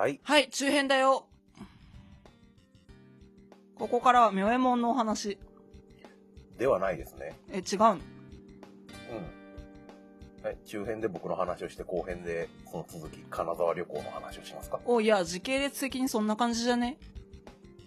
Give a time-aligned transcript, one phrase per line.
[0.00, 0.18] はい。
[0.22, 1.26] はい、中編だよ。
[3.74, 5.36] ここからは、妙右衛門のお話。
[6.56, 7.38] ではないですね。
[7.52, 7.90] え、違うの？
[7.92, 7.98] うん。
[10.42, 10.56] はい。
[10.64, 14.80] 中編で僕の話をして、後編でその続き、金沢旅行の話をしますか。
[14.86, 16.96] お、いや、時系列的にそんな感じじゃね？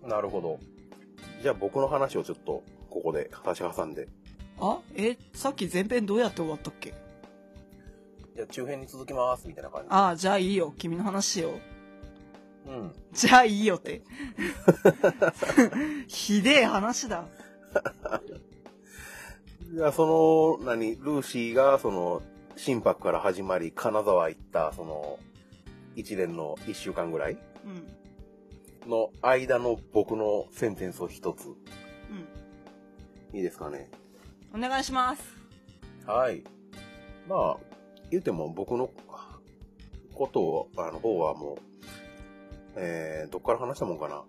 [0.04, 0.60] なるほど。
[1.42, 4.08] じゃあ僕の話をちょっと、ここで差し挟んで。
[4.60, 6.94] あえ、さっき前編どうやって終わったっけ？
[8.36, 9.88] じゃあ中編に続きます、みたいな感じ。
[9.90, 10.76] ああ、じゃあいいよ。
[10.78, 11.73] 君の話しよう。
[12.66, 12.94] うん。
[13.12, 14.02] じゃあいいよって。
[16.08, 17.26] ひでえ話だ。
[19.74, 22.22] いや、その、何、ルーシーが、その、
[22.56, 25.20] 心拍から始まり、金沢行った、その、
[25.96, 27.38] 一連の一週間ぐらい
[28.86, 28.90] うん。
[28.90, 31.56] の間の僕のセンテンスを一つ、うん。
[33.36, 33.90] いいですかね。
[34.54, 35.24] お願いします。
[36.06, 36.44] はい。
[37.28, 37.58] まあ、
[38.12, 38.92] 言うても僕の
[40.14, 41.73] ことを、あの方はもう、
[42.76, 44.24] えー、どっから話したもんかな？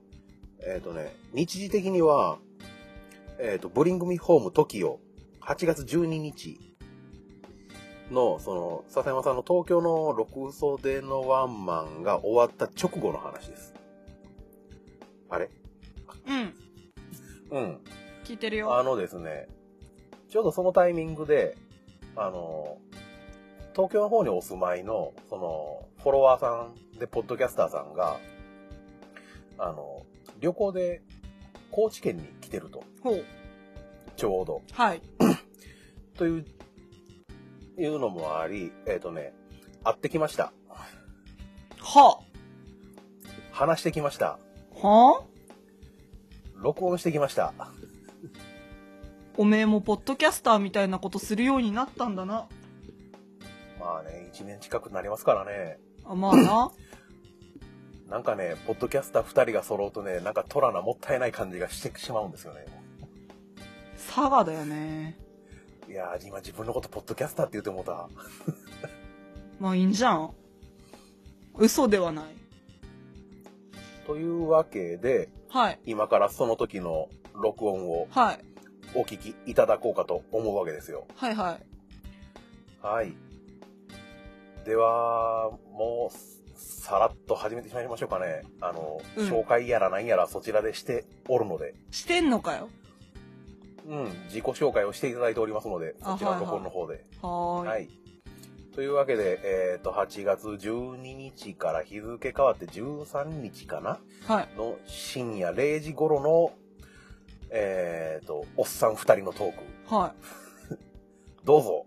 [0.67, 2.39] えっ、とね、日時的には、
[3.39, 4.99] えっ、と、ブリングミホーム TOKIO、
[5.41, 6.59] 8月12日
[8.11, 13.75] の、その、笹山さんの東京の六袖のワンマンが終わった直後の話です。
[15.29, 15.51] あれ？
[16.27, 16.55] うん。
[17.51, 17.81] うん。
[18.25, 18.79] 聞いてるよ。
[18.79, 19.49] あのですね、
[20.31, 21.57] ちょうどそのタイミングで、
[22.17, 22.79] あの、
[23.75, 28.19] 東京の方にお住まいの、その、フォロワーさんで、ポッドキャスターさんが、
[29.59, 30.05] あの、
[30.41, 31.03] 旅行で
[31.71, 32.85] 高知県に来てると。
[34.17, 34.63] ちょうど。
[34.73, 35.03] はい。
[36.17, 36.45] という、
[37.79, 39.33] いうのもあり、えっ、とね、
[39.83, 40.53] 会ってきました。
[41.81, 42.21] は
[43.53, 44.39] 話してきました。
[44.75, 45.23] は
[46.57, 47.53] 録音してきました。
[49.37, 52.49] おめえもポッドキャスターみたいなことするようになったんだな。
[53.79, 55.79] まあね、1年近くなりますからね。
[56.05, 56.73] あ、まあな。
[58.09, 62.67] なんかね、ポッドキャスター2人が揃うとね、なんかトラなもったいない感じがしてしまうんですよね。
[63.97, 65.17] 佐賀だよね。
[65.89, 68.09] いやー、今自分のことポッドキャスターって言って もうた。
[69.59, 70.35] まあいいんじゃん。
[71.57, 72.25] 嘘ではない。
[74.07, 75.79] というわけで、はい。
[75.87, 78.45] 今からその時の録音をはい。
[78.95, 81.07] お聞きいただこうかと思うわけですよ。
[81.17, 81.67] はいはい。
[82.85, 83.13] はい。
[84.65, 88.43] では、もう、さらっと始めてしまいましょうかね。
[88.61, 92.69] あの、うん紹介やら何やらそちらでしておるので、してんのかよ？
[93.87, 97.05] うん、自己紹介をしていただいておりますので、あそちらのとはいはいころの方で。
[97.23, 97.69] はーい。
[97.69, 97.89] はい。
[98.75, 103.99] というわけで、えっ、と、8月12日から日付変わって13日かな？
[104.27, 104.49] はい。
[104.57, 106.53] の深夜0時頃の、
[107.51, 109.95] えっ、と、おっさん2人のトーク。
[109.95, 110.13] は
[111.45, 111.87] どうぞ。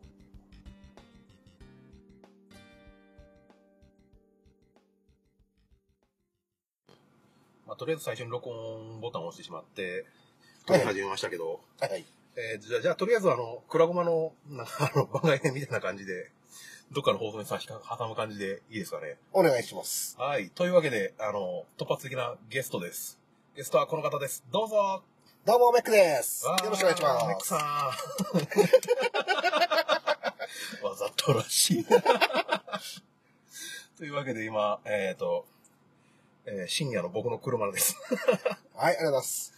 [7.77, 10.05] とりあえず最初に録音ボタンを押してしまって、
[10.65, 12.05] 撮り始めましたけど、はい。
[12.35, 16.31] えーじゃあ、じゃあ、とりあえずあの、クラゴマの、なんかあの、番外編みたいな感じで、
[16.91, 19.17] どっかの放送に差し挟む感じでいいですかね。
[19.33, 20.15] お願いします。
[20.19, 20.49] はい。
[20.49, 23.19] というわけで、あの、突発的なゲストです。
[23.55, 24.43] ゲストはこの方です。
[24.51, 25.03] どうぞ
[25.45, 26.45] どうも、メックです。
[26.45, 27.25] よろしくお願いします。
[27.27, 27.59] メックさん。
[30.85, 31.85] わざとらしい。
[33.97, 35.45] というわけで今、えっ、と、
[36.47, 37.95] えー深夜の僕の車です。
[38.75, 39.53] はい、ありがとうございます。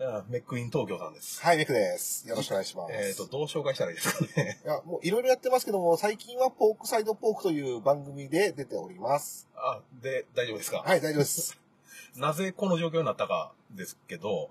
[0.00, 1.40] あメックイン東京さんです。
[1.42, 2.28] はい、メックです。
[2.28, 2.92] よろしくお願いします。
[2.94, 4.60] えっ、と、どう紹介したらいいですかね。
[4.64, 9.48] いや、もういろいろやってますけども、最近はポークサイドポークという番組で出ております。
[9.56, 10.78] あ、で、大丈夫ですか？
[10.86, 11.58] はい、大丈夫です。
[12.14, 14.50] なぜこの状況になったかですけど、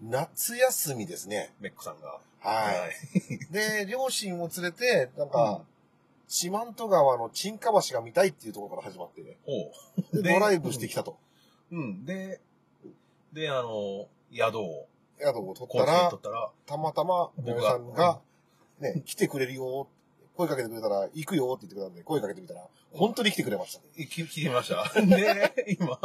[0.00, 1.52] 夏休みですね。
[1.60, 2.20] メックさんが。
[2.40, 3.52] はい。
[3.52, 5.62] で、両親を連れて、なんうんか、
[6.28, 9.72] 四万十川の沈下橋が見たいっていうところから始まって、ほ
[10.12, 11.18] ででドライブしてきたと。
[11.72, 11.76] う。
[11.76, 12.04] うん。
[12.04, 12.40] で、
[13.32, 14.86] で、あの、宿を、
[15.18, 18.20] 宿を取ったらたら、たまたま、僕さんが、
[18.78, 19.88] ね、来てくれるよ、
[20.36, 24.00] 声かけてくれたら、行くよって言ってくれたんで、声かけてみたら、本当に来てくれました。
[24.00, 24.84] い聞聞きました。
[25.00, 25.98] で、今、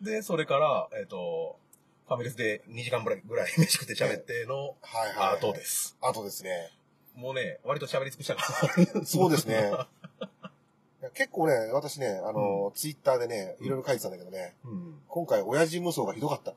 [0.00, 1.58] で、それから、えっ、と、
[2.06, 5.38] ファミレスで2時間ぐらいぐらい飯食って喋ってのはいはい。
[5.38, 5.64] 後で。
[5.64, 5.96] す。
[6.00, 6.70] 後ですね。
[7.16, 8.42] もうね、割と喋り尽くしたか
[8.94, 9.04] ら。
[9.04, 9.72] そうですね。
[11.14, 15.00] 結構ね、私ね、あの、ツイッターでね、いろいろ書いてたんだけどね、うん。
[15.08, 16.52] 今回親父無双がひどかった。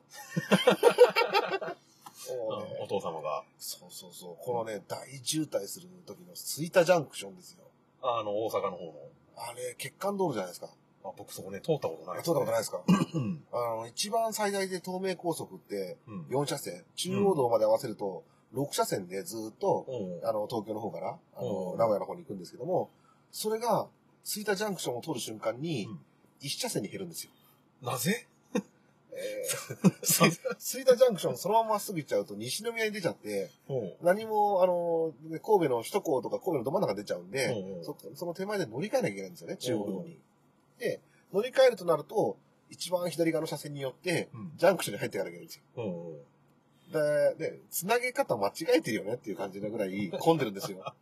[2.30, 4.36] ねお父様が、そうそうそう。
[4.44, 7.64] このね、大渋滞する時の吹田ジャンクションですよ。
[8.02, 8.94] あの、大阪の方の、
[9.36, 10.68] あれ、血管道路じゃないですか。
[11.02, 12.82] あ僕そこね、通ったことない通ったことないですか。
[13.14, 13.42] うん。
[13.52, 16.22] あの、一番最大で東名高速ってうん。
[16.28, 18.22] 4車線、中央道まで合わせると
[18.54, 20.28] 6車線でずっと、うん。
[20.28, 21.78] あの、東京の方から、あのう、ん。
[21.78, 22.90] 名古屋の方に行くんですけども、
[23.30, 23.88] それが、
[24.24, 25.98] 吹田ジャンクションを通る瞬間に、うん。
[26.40, 27.30] 一車線に減るんですよ。
[27.82, 28.26] なぜ？
[29.12, 40.18] えー、吹吹田ジャンクションそのまままっすぐ行っちゃうと西宮に出ちゃって、ほ何も、あの、ね神戸の首都高とか神戸のど真ん中に出ちゃうんで、そその手前で乗り換えなきゃいけないんですよね、中国道に。
[40.78, 41.00] で、
[41.34, 42.36] 乗り換えるとなると、
[42.70, 44.52] 一番左側の車線によって、うん。
[44.56, 45.62] ジャンクションに入っていかなきゃいけないんですよ。
[46.92, 50.84] で、で、繋げ方間違えてるよねっていう感じのぐらい混んでるんですよ。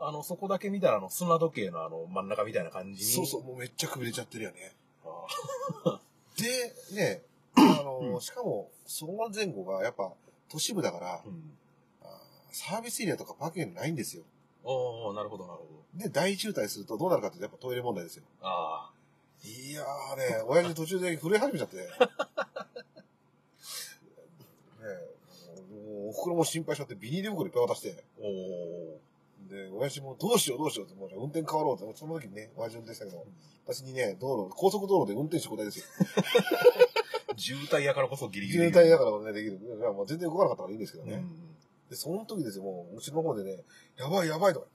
[0.00, 3.10] あの、そこだけ見たら、あの、砂時計のあの、真ん中みたいな感じに。
[3.12, 4.74] そうそう、もうめっちゃくびれちゃってるよね。
[5.04, 6.00] あ
[6.36, 7.22] で、ね、
[7.54, 10.12] あの、うんしかも、その前後がやっぱ
[10.48, 11.56] 都市部だからー、うん。
[12.50, 14.24] サービスエリアとかパーキングないんですよ。
[14.64, 16.02] おー、なるほど、なるほど。
[16.02, 18.24] で、大渋滞するとどうなるかっていうとやっぱトイレ問題ですよ。
[18.40, 18.90] あ
[19.44, 21.76] いやーね、親父途中で震え始めちゃって。
[21.76, 21.84] ね
[25.70, 28.04] もうお袋も心配しちゃってビニール袋いっぱい渡して。
[28.18, 28.20] あ。
[28.20, 29.50] おー。
[29.50, 33.24] で、親父もどうしようどうしようって、もうじゃあ運転変わろうって、その時にね、親父運転したけど、
[33.66, 35.84] 私にね、道路、高速道路で運転手交代ですよ。
[37.36, 38.58] 渋滞やからこそギリギリ。
[38.70, 39.58] 渋滞だからね、できる。
[39.78, 41.14] いや、まあ全然動かなかったからいいんですけどね。
[41.14, 41.56] うん。
[41.90, 43.62] で、その時ですよ、もう、うちの方でね、
[43.96, 44.66] やばいやばいとか。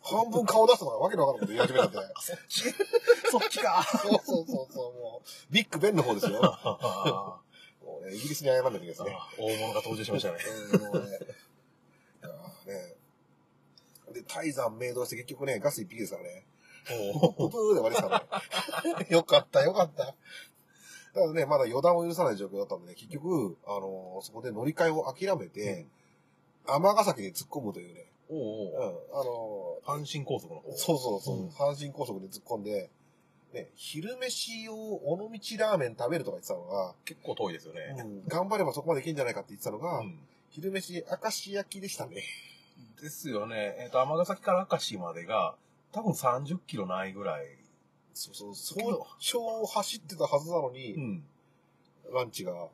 [0.00, 1.98] 半分顔出すとかわけのわからんこと言い始めたって。
[2.22, 2.62] そっち？
[3.30, 3.82] そっちか。
[3.82, 6.40] そうそうそうそう、もう、ビッグベンの方ですよ。
[7.98, 9.18] あもうね、イギリスに謝らなきゃいけないですね。
[9.38, 10.38] ー大物が登場しましたね。
[10.72, 11.18] う んもうね。
[12.66, 12.96] ね。
[14.12, 16.46] で、泰山明動して結局ね、ガス一匹ですからね。
[16.90, 19.06] おブーで終わりですからね。
[19.10, 20.14] よかった、よかった。
[21.14, 25.86] ただね、まだ予断を許さない状況だったんでね、結局、あのーそこで乗り換えを諦めて、
[26.66, 28.06] 尼崎に突っ込むというね。
[28.30, 30.70] おうん、おあの阪神高速の方。
[30.70, 32.90] ーそうそうそう、うん阪神高速に突っ込んで、
[33.62, 35.28] ね、昼飯を尾道
[35.58, 37.96] ラーメン食べるとか言ってたのが、結構遠いですよね。
[37.98, 40.18] うん頑張ればそこまでいけんじゃないかって言ってたのが、うん
[40.50, 42.22] 昼飯明石焼きでしたね。
[43.00, 43.76] ですよね。
[43.80, 45.54] えっ、と、尼崎から明石までが、
[45.92, 47.46] 多分30キロないぐらい。
[48.14, 51.24] そうそう、早朝走ってたはずなのに、ん。
[52.12, 52.68] ランチが。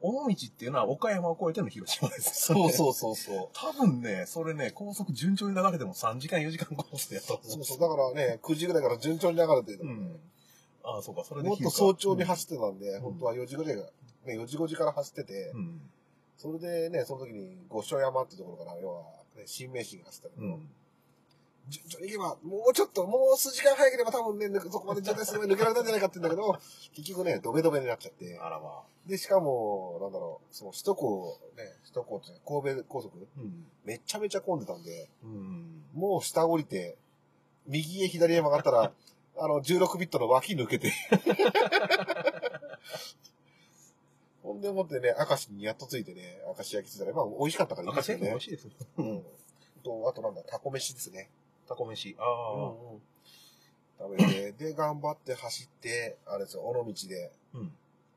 [0.00, 2.46] 尾道っていうのは岡山を越えての広島です。
[2.46, 3.48] そうそうそうそう。
[3.54, 7.78] 多分ね、それね、高速順調に流れても3時間4時間コースでやったそうそう。
[7.78, 10.20] だからね、9時ぐらいから順調に流れて、うん。
[10.84, 15.90] ああ、そうか、それでもっと早朝に走ってたんで、ん本当は4時ぐらいが、ね、4時5時から走ってて、うん。
[16.36, 19.02] それでね、その時に五所山ってところから、要は、
[19.36, 20.68] ね、新名神が走ったけど、うん。
[21.68, 26.58] 順調に行けば、もうちょっと、もう数時間早ければ多分ね、抜そこまで渋滞する前に抜けられたんじゃないかって言うんだけど、
[26.94, 28.82] 結局ね、ドベドベになっちゃって、あらまあ。
[29.06, 33.66] で、しかも、なんだろう、その首都高、ね、首都高って神戸高速、うん。
[33.84, 35.84] めちゃめちゃ混んでたんで、うん。
[35.94, 36.96] もう下降りて、
[37.66, 38.92] 右へ左へ曲がったら、
[39.40, 40.92] あの、16ビットの脇抜けて。
[44.42, 48.44] ほんでもってね、明石にやっとついてね、明石焼きついたら、まあ、美味しかったからいいですよね美味。
[48.44, 48.70] しいですよ。
[48.96, 49.22] うん。
[49.88, 51.30] と、あとなんだ、タコ飯ですね。
[51.68, 52.16] タコ飯。
[52.18, 52.72] ああ。
[53.98, 57.72] 食べて、で、頑張って走って、あれですよ、尾道で、うん。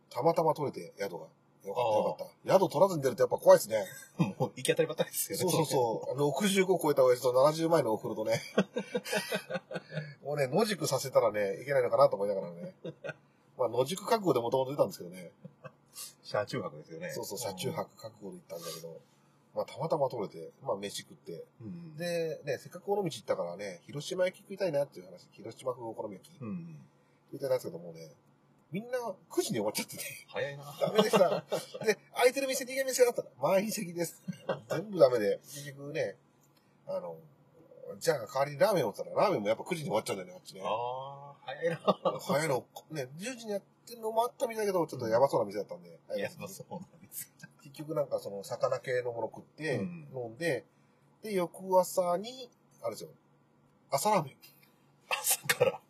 [0.10, 1.26] たまたま取れて、宿が。
[1.66, 2.54] よかった、よかった。
[2.54, 3.86] 宿取らずに出るとやっぱ怖いですね。
[4.40, 5.42] もう行き当たりばったりですよね。
[5.42, 6.30] そうそうそう。
[6.30, 8.42] 65超えた親父と70前のお風呂とね。
[10.24, 12.74] もうね、野宿させたらね、いけないのかなと思いながらね。
[13.58, 15.32] まあ、野宿覚悟でもともと出たんですけどね。
[16.24, 17.12] 車中泊ですよね。
[17.12, 19.00] そうそう、車中泊覚悟で行ったんだけど。
[19.56, 21.44] まあ、たまたま取れて、まあ、飯食って。
[21.62, 21.98] うん。
[21.98, 25.28] で、ね、せっかく尾道行ったからね、広島焼き食いたいなっていう話。
[25.32, 26.78] 広島風お好み焼き食うん。
[27.34, 28.12] いたいなですけどもね、
[28.72, 28.98] みんな
[29.30, 30.04] 9時に終わっちゃってて。
[30.28, 30.64] 早いな。
[30.80, 31.44] ダメでした。
[31.86, 34.24] で、空いてる店、逃げ店があったら、満員席です。
[34.70, 36.16] 全部ダメで、結局ね、
[36.88, 37.18] あの、
[38.00, 40.62] じゃあ代わりにラーメンをったら、ラーメンもやっぱ9時に終わっちゃうんだよね、あっちね。
[40.64, 42.20] ああ、早いな。
[42.20, 46.00] 早いの、ね、10時にやってるのもあったみたいだけど、ちょっとやばそうな店だったんで。
[46.18, 47.50] いや、そうそうなんですよ。
[47.64, 50.66] 結局なんかその、魚系のもの食って、うん飲んで、
[51.22, 52.50] で、翌朝に、
[52.82, 53.10] あれですよ、
[53.90, 54.36] 朝ラーメン。
[55.10, 55.82] 朝から。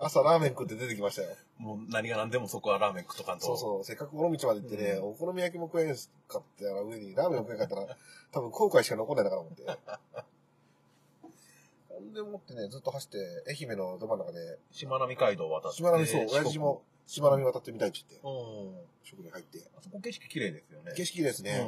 [0.00, 1.28] 朝ラーメン食って出てきましたよ。
[1.58, 3.46] もう何が何でもそこはラーメン食っとかんと。
[3.46, 7.96] そうそう、せっかく尾道まで行ってね、うんお好み焼きも食えんかったら上にラーメンも食えんかったら、
[8.32, 9.62] 多分後悔しか残んないなから思って。
[12.12, 13.18] でもってね、ずっと走って、
[13.48, 15.76] 愛媛のど真ん中で、しまなみ海道渡って。
[15.76, 16.82] しまなみ、そう、親父も。
[17.06, 18.26] しまなみ渡ってみたいって言って。
[18.26, 18.74] うん。
[19.02, 19.58] 食に入って。
[19.76, 20.92] あそこ景色綺麗ですよね。
[20.96, 21.66] 景色いいですね。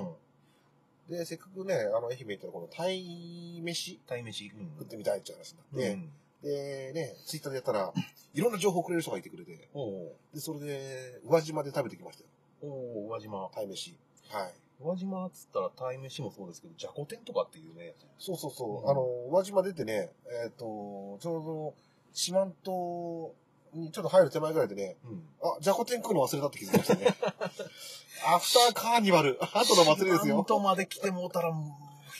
[1.08, 1.16] うん。
[1.16, 4.52] で、せっかくね、あの、愛媛行ったら、この、タイ飯鯛飯。
[4.54, 6.12] うん食ってみたいって話になって、うん。
[6.42, 7.92] で、ね、ツイッターでやったら、
[8.34, 9.68] いろんな情報くれる人がいてくれて、
[10.34, 12.30] で、それで、宇和島で食べてきましたよ。
[12.62, 13.50] おう宇和島。
[13.54, 13.96] タイ飯。
[14.30, 14.54] はい。
[14.80, 17.94] 宇和島っつったら鯛飯もそうですけど、じゃこ天とかっていうね。
[18.18, 18.82] そうそうそう。
[18.82, 20.10] うんあの、宇和島出てね、
[20.44, 21.74] えっ、と、ちょうど、
[22.12, 22.70] 四万十
[23.78, 25.22] にちょっと入る手前ぐらいでね、うん。
[25.42, 27.06] あ、じゃこ天食うの忘れたって気づきましたね。
[28.26, 29.38] アフターカーニバル。
[29.40, 30.36] 後の祭りですよ。
[30.36, 31.54] 四万十まで来てもうたら、引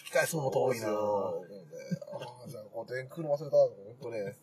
[0.07, 1.63] き返すのも遠いなそうです
[2.03, 3.57] よあーじゃこ天食うの忘れた。
[3.57, 4.37] ほんとね、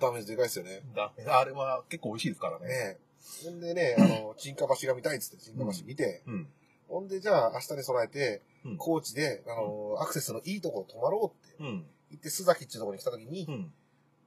[0.00, 0.82] ダメージでかいですよね。
[0.94, 2.66] ダメあれは結構美味しいですからね。
[2.66, 2.98] ねえ。
[3.44, 6.48] ほんでね、あの、 沈下橋が見たいっつって、沈下橋見て、うん。
[6.94, 11.84] ほんで、じゃあ、明日に備えて、うん高知で、あの、アクセスのいいとこ泊まろうってうん。
[12.10, 13.72] 言って、須崎っていうところに来た時に、うん。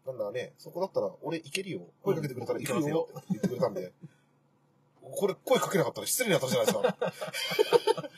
[0.05, 1.81] なんだね、そこだったら、俺行けるよ。
[2.03, 3.93] 声かけてくれたら行くうんよって言ってくれたんで、
[5.01, 8.09] これ、声かけなかったら失礼に当たるじゃないですか。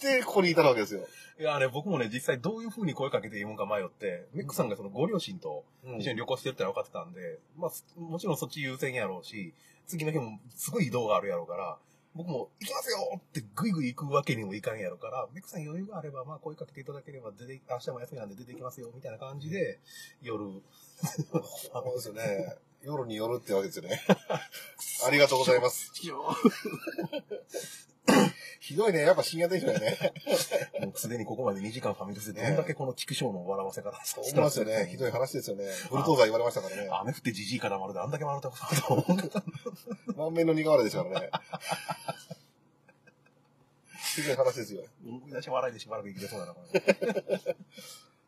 [0.18, 1.06] で、ここにいたわけですよ。
[1.38, 9.52] いやね、僕もね、実際どういう風に声かけていいもんか迷って、メックさんがそのご両親とうん一緒に旅行してるってのは分かってたんで、まあ、すもちろんそっち優先やろうし、
[9.86, 11.78] 次の日もすごい移動があるやろうから、
[12.14, 19.80] 僕も行きますよってグイグイ行くわけにもいかんやろうから、メックさん余裕があれば、まあ声かけていただければ出て、明日も休みなんで出て行きますよ、みたいな感じで、
[20.22, 22.56] 夜、そうですよね。
[22.82, 24.00] 夜に夜ってわけですよね。
[25.06, 25.92] ありがとうございます。
[28.60, 29.00] ひどいね。
[29.00, 30.12] やっぱ深夜電車だよね。
[30.86, 34.88] もうすでにここまで2時間ファミレスでどんだけこの菊章の笑わせ方そう思いますよね。
[34.90, 35.64] ひどい話ですよね。
[35.90, 36.88] ブルトーザー言われましたからね。
[36.92, 39.04] 雨降ってじじいからまるであんだけ笑ったことあると思
[40.14, 41.30] う満面の苦笑いでしたからね。
[44.14, 44.82] ひどい話ですよ。
[45.50, 46.80] 笑いでしばらく生きてそうだな、これ。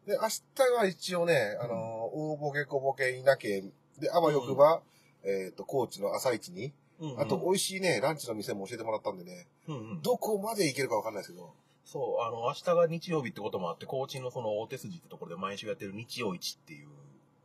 [0.06, 0.42] で、明日
[0.76, 3.62] は一応ね、あの、大ボケ小ボケ稲家
[3.98, 4.82] で、あわよくば、
[5.24, 6.72] えっと、高知の朝市に、
[7.18, 11.54] あと、美味しいね、ランチの店も教えてもらったんでね、うんうん、どこまで行けるかわかんないですけど、
[11.84, 16.88] そう、あの、明日が日曜日ってこともあって、高知のその大手筋ってところで毎週やってる日曜市っていう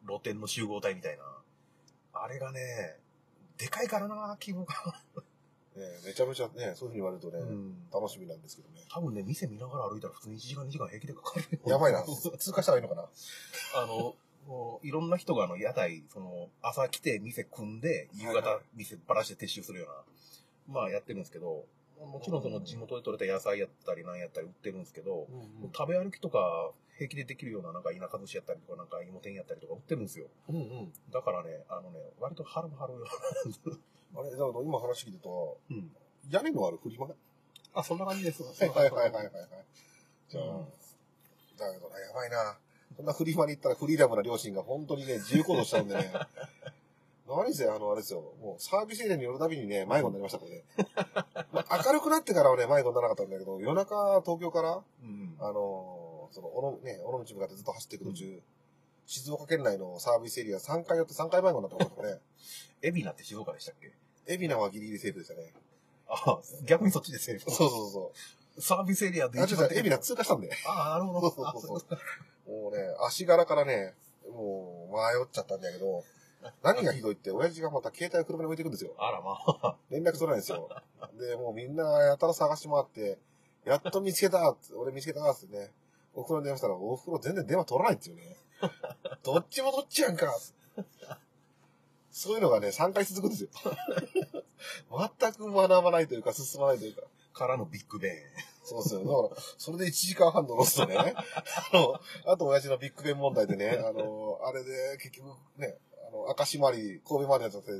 [0.05, 1.23] 露店の集合体みたいな。
[2.13, 2.59] あれがね、
[3.57, 4.75] でかいからな、規模が。
[5.75, 7.89] ね、めちゃめちゃね、そういうふうに言われるとね、うん。
[7.91, 8.85] 楽しみなんですけどね。
[8.89, 11.59] 多分ね、店見ながら歩いたら普通に1時間2時間平気でかかるよ。
[11.65, 12.03] やばいな。
[12.37, 13.09] 通過したらいいのかな
[13.75, 14.15] あの、
[14.47, 19.85] もういろんな人があの屋台、その、朝来て店組んで、夕方店ばらして撤収するよ
[20.67, 21.65] うな、まあやってるんですけど、
[21.99, 25.27] もちろんその地元で採れた野菜やったり何やったり売ってるんですけど、
[25.75, 30.27] 食べ歩きとか平気でできるようななんか田舎寿司やったりとかなんか芋店やったりとか売ってるんですよ。
[30.49, 30.93] うんうん。
[31.11, 32.99] だからね、あのね、割と春も春よ。
[34.17, 35.95] あれ、だから今話聞いてると、うん。
[36.29, 37.07] 屋根のあるフリマ？
[37.07, 37.15] はい
[37.73, 38.41] あ、そんな感じです。
[38.41, 39.31] はいはいはいはいはい。
[40.29, 40.65] じゃあ、うん
[41.57, 42.57] だけどな、やばいな。
[42.97, 46.11] そんなフリマに行ったらフリーダムな両親が本当にね、自由行動しちゃうんでね。
[47.27, 48.21] 何せ、あの、あれですよ。
[48.39, 50.63] もうサービスエリアに寄るたびにね、迷子になりましたからね。
[51.51, 55.35] まあ、明るくなってからはね、迷子にならなかったんだけど、夜中、東京から、うん。
[55.39, 58.41] あの、その、おの、ね、尾道向かってずっと走っていく途中、
[59.07, 62.19] 静岡県内のサービスエリア3回寄って3回迷子になったことね。
[62.83, 63.91] 海老名って静岡でしたっけ？
[64.35, 65.51] 海老名はギリギリセーフでしたね。
[66.07, 67.49] あ、逆にそっちでセーフ。
[67.49, 68.11] そうそうそ
[68.57, 68.61] う。
[68.61, 70.51] サービスエリアであ、ちょっと海老名通過したんで。
[70.67, 71.29] ああ、なるほど。
[71.31, 71.99] そうそうそうそう。
[72.47, 73.93] もうね、足柄からね、
[74.29, 76.03] もう迷っちゃったんだけど、
[76.63, 78.93] 何がひどいって、親父がまた携帯を車に置いていくんですよ。
[78.97, 79.75] あらまあ。
[79.89, 80.69] 連絡取れないんですよ。
[81.19, 83.17] で、もうみんなやたら探し回って、
[83.65, 85.71] やっと見つけたって俺見つけたってね、
[86.13, 88.37] お袋に電話したら、お袋全然電話取らないっていうね。
[89.23, 90.31] どっちもどっちやんか。
[92.11, 93.49] そういうのがね、3回続くんですよ。
[95.19, 97.01] 全く学ばないというか、進まないというか。
[97.33, 98.13] からのビッグベン。
[98.65, 99.01] そうですよ。
[99.01, 101.13] だから、それで1時間半乗ろすとね、 あ
[101.71, 107.71] の、あと親父のビッグベン問題でね、あの、あれで結局ね、あの、明石回り、神戸までやったって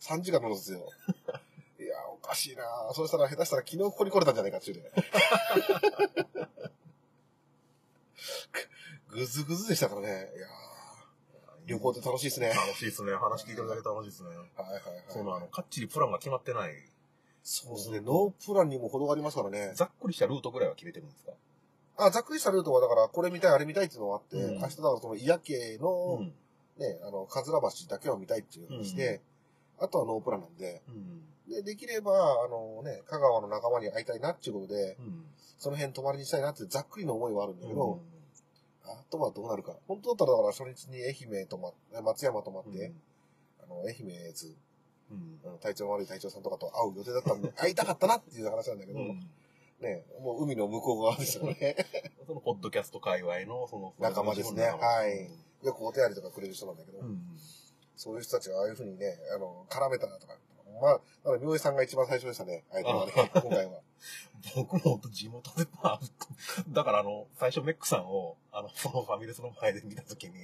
[0.00, 0.88] 3時間乗るんですよ。
[1.80, 2.64] いや、おかしいな
[2.94, 4.90] そうしたら下手したら昨日ここに来れたんじゃないかっていうね。
[9.10, 10.30] ぐずぐずでしたからね。
[10.36, 10.46] いや
[11.66, 12.48] 旅行って楽しいですね。
[12.48, 13.12] はい楽しいですね。
[13.14, 14.28] 話聞いてるだけ楽しいですね。
[14.28, 14.38] はい
[14.72, 14.82] はい。
[15.08, 16.72] そのあの、かっちりプランが決まってない。
[17.42, 18.00] そうですね。
[18.00, 19.72] ノープランにも程がありますからね。
[19.74, 21.32] ざっくりしたルートぐらいは決めてるんですか？
[21.96, 26.26] あ、ざっくりしたルートはだから、これ見たい、あれ見たいっていうのがあって、うん明日だからその、伊谷家の、うん。
[26.26, 26.34] ね、
[27.02, 29.20] あの、かずら橋だけを見たいっていうふうにして、
[29.80, 31.52] あとはノープランなんで、うん。
[31.52, 35.24] で、できれば、あのね、香川の仲間に会いたいなっていうことで、うん。
[35.58, 38.00] その辺泊まりにしたいなってざっくりの思いはあるんだけど、うん
[38.90, 39.76] あとはどうなるか。
[39.86, 42.90] 本当だったら、だから初日に愛媛泊まっ松山泊まって、
[43.62, 44.56] あの、愛媛津、
[45.10, 45.58] うん。
[45.58, 49.30] 体調の悪い隊長さんとかと会う予定だったんで、 会いたかったなっていう話なんだけど、うん。
[49.80, 51.76] ね、もう海の向こう側ですよね。
[52.26, 55.30] その、ポッドキャスト界隈の、その、仲間ですねはい
[55.64, 57.20] よくお手洗いとかくれる人なんだけど、うん。
[57.96, 60.38] そういう人たちがああいうふうにね、あの、絡めたなとか。
[60.80, 63.80] まあ、だから、明恵さんが一番最初でしたね、相手はね、今回は。
[64.54, 66.00] 僕も本当地元で、まあ、
[66.68, 70.34] だからあの、最初メックさんを、あの、そのファミレスの前で見たときに、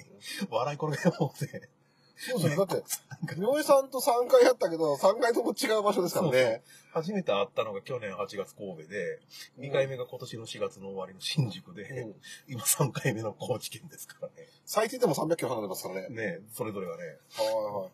[0.51, 1.69] 笑い転げようって、
[2.17, 2.57] そうですね。
[2.57, 2.83] だって、
[3.37, 6.63] 明恵さんと3回やったけど、3回とも違う場所ですからね。
[6.93, 9.21] 初めて会ったのが去年8月神戸で、
[9.59, 12.15] 2回目が今年の4月の終わりの新宿で、うん
[12.49, 14.35] 今3回目の高知県ですからね。
[14.65, 16.09] 最低でも300キロ離れますからね。
[16.09, 17.17] ねそれぞれがね、はい
[17.83, 17.91] はい。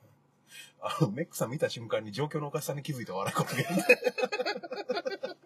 [0.82, 3.68] あの、メックさん見た瞬間に状況のおかしさに気づいて笑い転げる。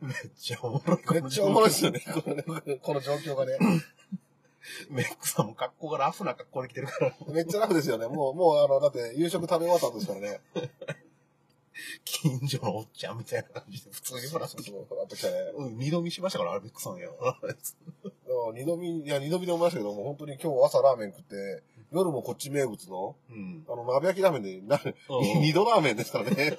[0.00, 0.98] めっちゃおもろい。
[1.14, 2.00] めっちゃおもろいですよね
[2.82, 3.58] この状況がね。
[4.90, 8.06] メックさんも格好がラフな格好で来てるから、めっちゃ楽ですよね。
[8.06, 10.40] もう、もう、あの、だって、夕食食べ終わったんですからね。
[12.04, 15.34] 近所のおっちゃんみたいな感じで普通にほら、そうそう、あと来たね。
[15.56, 17.08] うん、二度見しましたから、あれメックさんや。
[18.54, 23.64] 二度見、いや、二度見で思いましたけども、本当に今日朝ラーメン食って、夜もこっち名物の、うん。
[23.68, 24.80] あの、鍋焼きラーメンで、な、
[25.40, 26.56] 二度ラーメンですからね。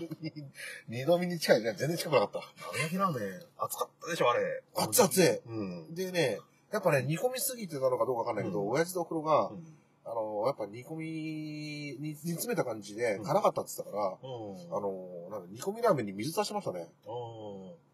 [0.87, 1.73] 二度見に近いね。
[1.73, 2.39] 全然近くなかった。
[2.71, 4.63] 鍋焼きラーメン、熱かったでしょ、あれ。
[4.75, 5.95] 熱々でうん。
[5.95, 6.39] でね、
[6.71, 9.63] やっぱね、煮込みすぎてたのかどうかわかんないけど、うん親父とお風呂が、うん。
[10.05, 14.77] あの、やっぱ煮込みに、煮詰めた感じでうん辛かったって言ってたから、うん。
[14.77, 16.79] あの、なんだ煮込みラーメンに水足しましたね。
[16.79, 16.87] うん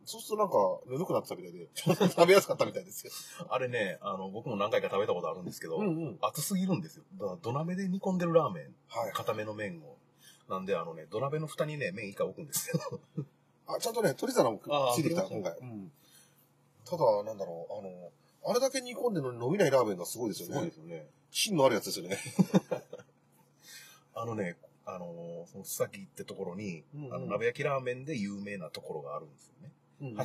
[0.05, 0.55] そうするとなんか、
[0.91, 3.13] ぬるくなってたみたいで、食べやすかったみたいですよ。
[3.49, 6.17] あれね、あの、僕も何回か食べたことあるんですけど、うん。
[6.21, 7.03] 熱すぎるんですよ。
[7.17, 9.13] だから土鍋で煮込んでるラーメン、はい。
[9.13, 9.95] 固めの麺を。
[10.49, 12.99] なんで、あのね、土鍋の蓋にね、麺一回置くんですよ。
[13.65, 15.57] あ、ちゃんとね、鳥皿もあーついてきた、ついてきた今回。
[15.61, 15.91] うん。
[16.85, 18.11] ただ、なんだろう、あの、
[18.45, 20.71] あれだけ煮込んでるのに伸びないラーメンがすごいですよね。
[20.71, 21.07] すよね。
[21.31, 22.17] 芯のあるやつですよね。
[24.15, 29.73] あのね、あのーその須崎ってところに、うんうんあの、鍋焼きラーメンで有名なところがあるんですよね。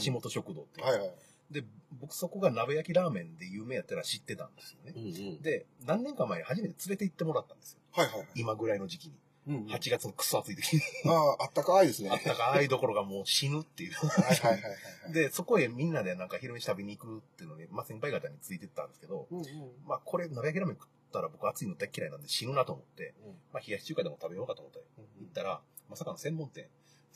[0.04, 0.86] 橋本食堂っていう。
[0.86, 1.12] はいはい。
[1.50, 1.64] で、
[2.00, 4.92] 僕そこが鍋焼きラーメンで有名やったら知ってたんですよね。
[4.96, 5.08] うんう
[5.38, 5.42] ん。
[5.42, 7.78] で、何年か前初めて連れて行ってもらったんですよ。
[7.92, 8.28] はいはいはい。
[8.34, 9.14] 今ぐらいの時期に。
[9.48, 10.82] うんうん8月のクソ暑い時に。
[11.06, 12.10] ああ、あったかいですね。
[12.10, 13.92] あったかいどころがもう死ぬっていう。
[13.94, 15.12] はいはいはいはい。
[15.12, 19.44] で、そこへみんなでなんか昼飯食べに行くっていうのに、まあ先輩方についてったんですけど、うんうん。
[19.86, 23.14] まあこれ鍋焼きラーメン食ったら僕暑いの大嫌いなんで死ぬなと思って、
[23.52, 24.80] まあ冷やし中華でも食べようかと思って
[25.20, 26.68] 行ったら、まさかの専門店。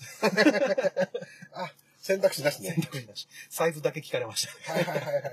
[1.52, 2.82] あ、選択肢なしね選。
[2.82, 3.28] 択肢なし。
[3.50, 4.72] サイズだけ聞かれました。
[4.72, 5.22] はいはいはいはい。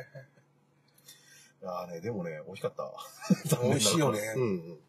[1.61, 2.93] いやーね、でもね、美味しかった。
[3.63, 4.79] 美味しいよねうんうん。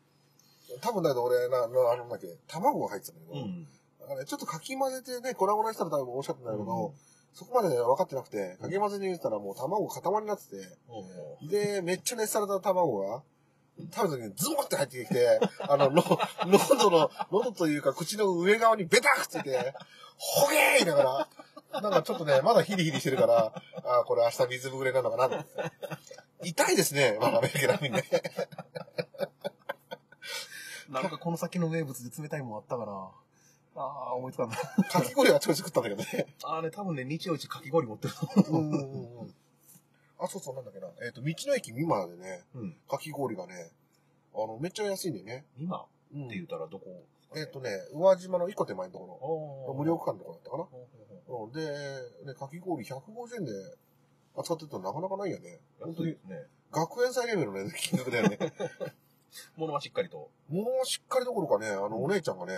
[0.80, 3.68] 多分だけど俺、な、な、あの、なんだっけ、卵が入ってたんだけど、うん。
[4.10, 6.92] あれちょっとかき混ぜてね、粉々にしたら多分美味しかったんだけど、うん
[7.32, 10.56] そこまでね分かってなくて、かき混ぜに入れてたらもう卵塊になってて、
[10.88, 13.22] おーで、めっちゃ熱された卵が、
[13.94, 16.02] 食べた時にズボって入ってきて、 あの、の
[16.44, 19.75] 喉の、喉というか口の上側にベタくっついて、
[20.18, 21.28] ほげー言いなが
[21.73, 25.47] ら、なんかちょっとね、まだヒリヒリしてるから、あーこれ明日水ぶくれなのかなって。
[26.42, 28.04] 痛いですね、まだメキラミンね。
[30.90, 33.10] なんかこの先の名物で冷たいもんあったかな。
[33.76, 34.58] ああ、思いつかんない。
[34.90, 36.26] かき氷はちょいちょい食ったんだけどね。
[36.42, 38.14] ああね、多分ね、日曜市かき氷持ってる。
[38.48, 39.34] うんうんうんうん。
[40.18, 40.88] あ、そうそう、なんだっけな。
[41.02, 42.72] えっ、と、道の駅ミマでね、うん。
[42.88, 43.70] かき氷がね、
[44.34, 45.46] あの、めっちゃ安いんだよね。
[45.56, 47.04] 今うんって言ったらどこ
[47.36, 50.66] えっ、とね、宇和島の一個手前のところ、無料区間のところだったかな。
[52.24, 53.52] で、ね、かき氷150円で
[54.36, 55.60] 扱ってるとなかなかないよね。
[55.80, 56.46] う本当にね。
[56.72, 58.38] 学園祭レベルのね、金額だよね。
[59.56, 60.30] 物はしっかりと。
[60.49, 62.52] もうしっかりどころかね、あの、お姉ちゃんがね、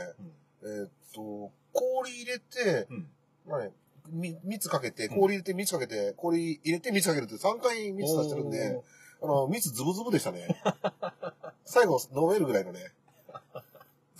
[0.62, 3.08] えーっと、氷入れて、うん。
[3.48, 3.70] まあね、
[4.10, 8.80] み蜜かけて、氷入れて、蜜かけて、氷入れて、蜜かけるって3回蜜出してるんで、
[9.22, 10.60] あの、蜜ズブズブでしたね。
[11.64, 12.92] 最後飲めるぐらいのね、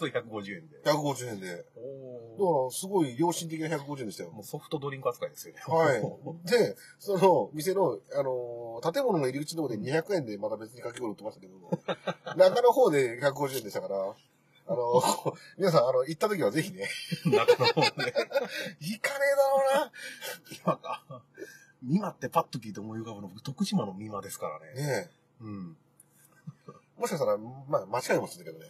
[0.03, 0.81] そう150円で。
[0.85, 1.49] 150円で。
[1.49, 1.65] だか
[2.39, 4.31] おら、すごい良心的な150円でしたよ。
[4.33, 5.61] もうソフトドリンク扱いですよね。
[5.67, 6.03] はい。
[6.51, 11.55] で、その、店の、あのー建物の入り口のところで200円でまた別にかき氷売ってましたけど、
[12.37, 13.97] 中の方で150円でしたから、
[14.67, 16.89] あのー 皆さん、あの、行った時はぜひね、
[17.25, 18.15] 中の方ね。
[18.81, 19.91] 行かねえだろ
[20.65, 21.23] 今か。
[21.83, 24.67] 美馬ってパッと聞いて思い浮かぶの、僕、徳島の美馬ですからうな。
[24.67, 24.87] ね。
[24.87, 25.77] ねうん。
[26.69, 27.01] え。
[27.01, 28.67] もしかしたら、まあ、間違いもするけどね。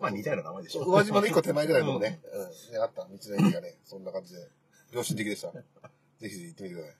[0.00, 0.82] まあ似たような名前でしょ。
[0.82, 4.48] 宇和島の一個手前ぐらいのね、うん、ね、あった道の駅がね、そんな感じで、
[4.92, 5.52] 良心的でした。
[5.52, 5.62] ぜ
[6.20, 6.96] ひぜひ行ってみてください。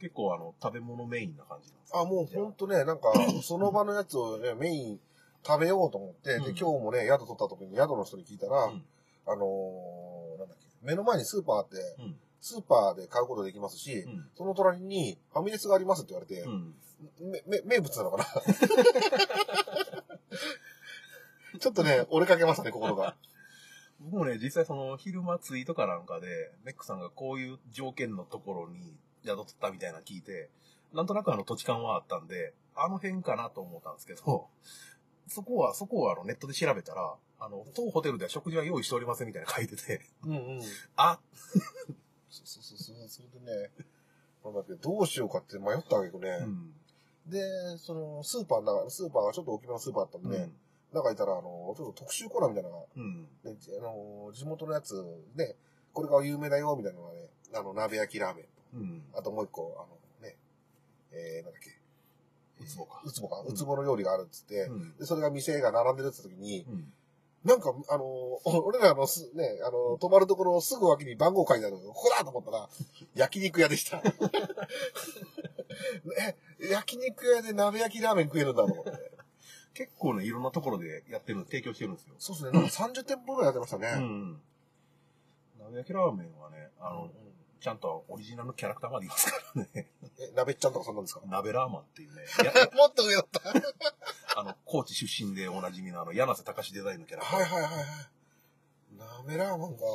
[0.00, 5.00] 結構あの、食べ物メインな感じなんですあ、もうほんとね、なんか、 その場のやつをね、メイン
[5.44, 8.84] 食べようと思って、うんで、今日もね、宿取った時に宿の人に聞いたら、うん
[9.26, 12.18] あのーなんだっけ、目の前にスーパーあって、うん。
[12.40, 14.30] スーパーで買うことできますし、うん。
[14.34, 16.74] その隣にファミレスがありますって言われて、うん。
[17.30, 18.24] めめ名物なのかな？
[21.60, 23.16] ちょっとね、折れかけましたね、心が。
[24.00, 30.50] 僕もね、実際その昼間ツイートかなんかで、メックさんがこういう条件のところに宿取ったみたいなの聞いて、
[30.92, 34.48] なんとなくあの土地勘はあったんで、あの辺かなと思ったんですけど、
[35.28, 40.62] そこは、そこはあのネットで調べたら、あの、当ホテルでは食事は用意しておりませんみたいなの書いてて、うんうん。
[40.96, 41.20] あ、
[42.30, 43.70] そうそうそうそう、それでね、
[44.44, 46.30] なんだっけ、どうしようかって迷ったわけどね。
[46.30, 46.74] うん。
[47.26, 50.56] で、その、スーパーの中、スーパーがちょっと大きめのスーパーだったんで、うん。
[50.92, 53.22] 中いたら、あの、ちょっと特集コーナーみたいなのが、うん。
[53.22, 54.94] ね、あの、地元のやつ
[55.36, 55.56] で、
[55.92, 59.02] これが有名だよ、みたいなのがね、あの、鍋焼きラーメンと、うん。
[59.14, 59.86] あともう一個、あ
[60.22, 60.36] のね、
[61.12, 61.70] えー、なんだっけ、
[62.60, 64.96] うつぼかうつぼか、うんうつぼの料理があるっつって、うん。
[64.96, 66.92] で、それが店が並んでるって時に、うん。
[67.44, 72.68] なんか、あの、お 俺らのす、ね、あの、泊まるところのすぐ脇に番号書いてあるの、ここだと思ったら、
[73.14, 74.02] 焼肉屋でした。
[76.18, 76.36] え、
[76.68, 78.90] 焼肉屋で鍋焼きラーメン食えるんだと思って。
[79.74, 82.14] 結構ね、いろんなところでやってるの、提供してるんですよ。
[82.18, 83.88] そうですね、なんか30店舗ぐらいやってましたね。
[83.96, 84.42] うん。
[85.60, 87.08] 鍋焼きラーメンはね、あの、
[87.60, 89.68] ちゃんとオリジナルのキャラクターまでいますからね。
[90.18, 91.20] え、鍋っちゃんとかそんなんですか？
[91.26, 93.42] 鍋ラーマンっていうね、やもっと上だった。
[94.40, 97.40] あの、高知出身でおなじみのあの、柳瀬隆デザインのキャラクター。
[97.40, 97.84] はいはいはいはい。
[99.26, 99.86] 鍋ラーメンが、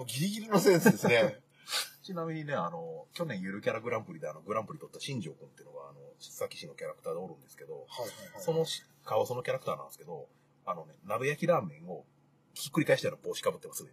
[0.00, 1.40] あギリギリのセンスですね。
[2.02, 8.42] ちなみにね、あの、去年ゆるキャラグランプリであの、グランプリ取った新庄君っていうのが、あの、須崎市のキャラクターでおるんですけど、はいはいはい。
[8.42, 10.28] そのし顔そのキャラクターなんですけど、
[10.66, 12.04] あのね、鍋焼きラーメンを
[12.52, 13.90] ひっくり返したような帽子かぶってますね。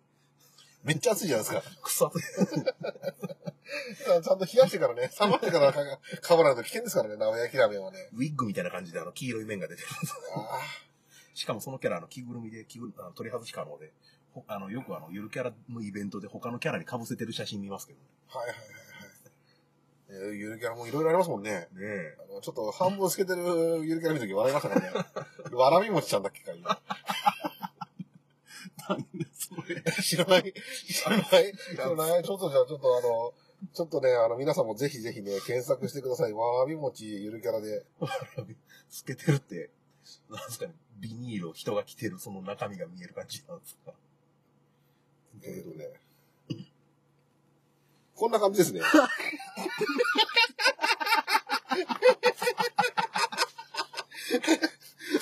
[0.84, 1.82] めっちゃ熱いじゃないですか。
[1.82, 2.22] くそ 熱い。
[4.24, 5.84] ちゃんと冷やしてからね、冷まってからか
[6.22, 8.10] かぶらないと危険ですからね、鍋焼きラーメンはね。
[8.14, 9.88] ウィッグみたいな感じであの、黄色い面が出てる
[11.34, 13.94] しかもそのキャラ、あの、着ぐるみで着ぐるあの取り外し可能で、
[14.34, 18.00] ほあの、よくあの、ゆるキャラのイベントで他のキャラに被せてる写真見ますけど
[18.34, 18.82] あ、はいはいはいはい。
[20.10, 21.52] えーゆるキャラもいろいろありますもんね。
[21.52, 21.58] ね。
[21.60, 22.18] ねえ。
[22.30, 23.42] あの、ちょっと半分透けてる
[23.86, 25.56] ゆるキャラ見た時笑いましたからね。
[25.56, 26.82] わらび餅ちゃんだっけか、今。
[28.98, 29.84] 何それ。
[30.02, 30.54] 知らない
[30.88, 33.34] 知らない知らないちょっとじゃあ、ちょっとあの、
[33.74, 36.34] ちょっとね、あの、皆さんもぜひぜひね、検索してください。
[36.34, 37.86] わらび餅ゆるキャラで。
[38.90, 39.70] 透けてるって、
[40.30, 43.92] なんですかね、ビニールを人が着てるその中身が見える感じなんですか。
[43.92, 43.96] だ
[45.42, 45.86] けどね。
[48.16, 48.82] こんな感じですね。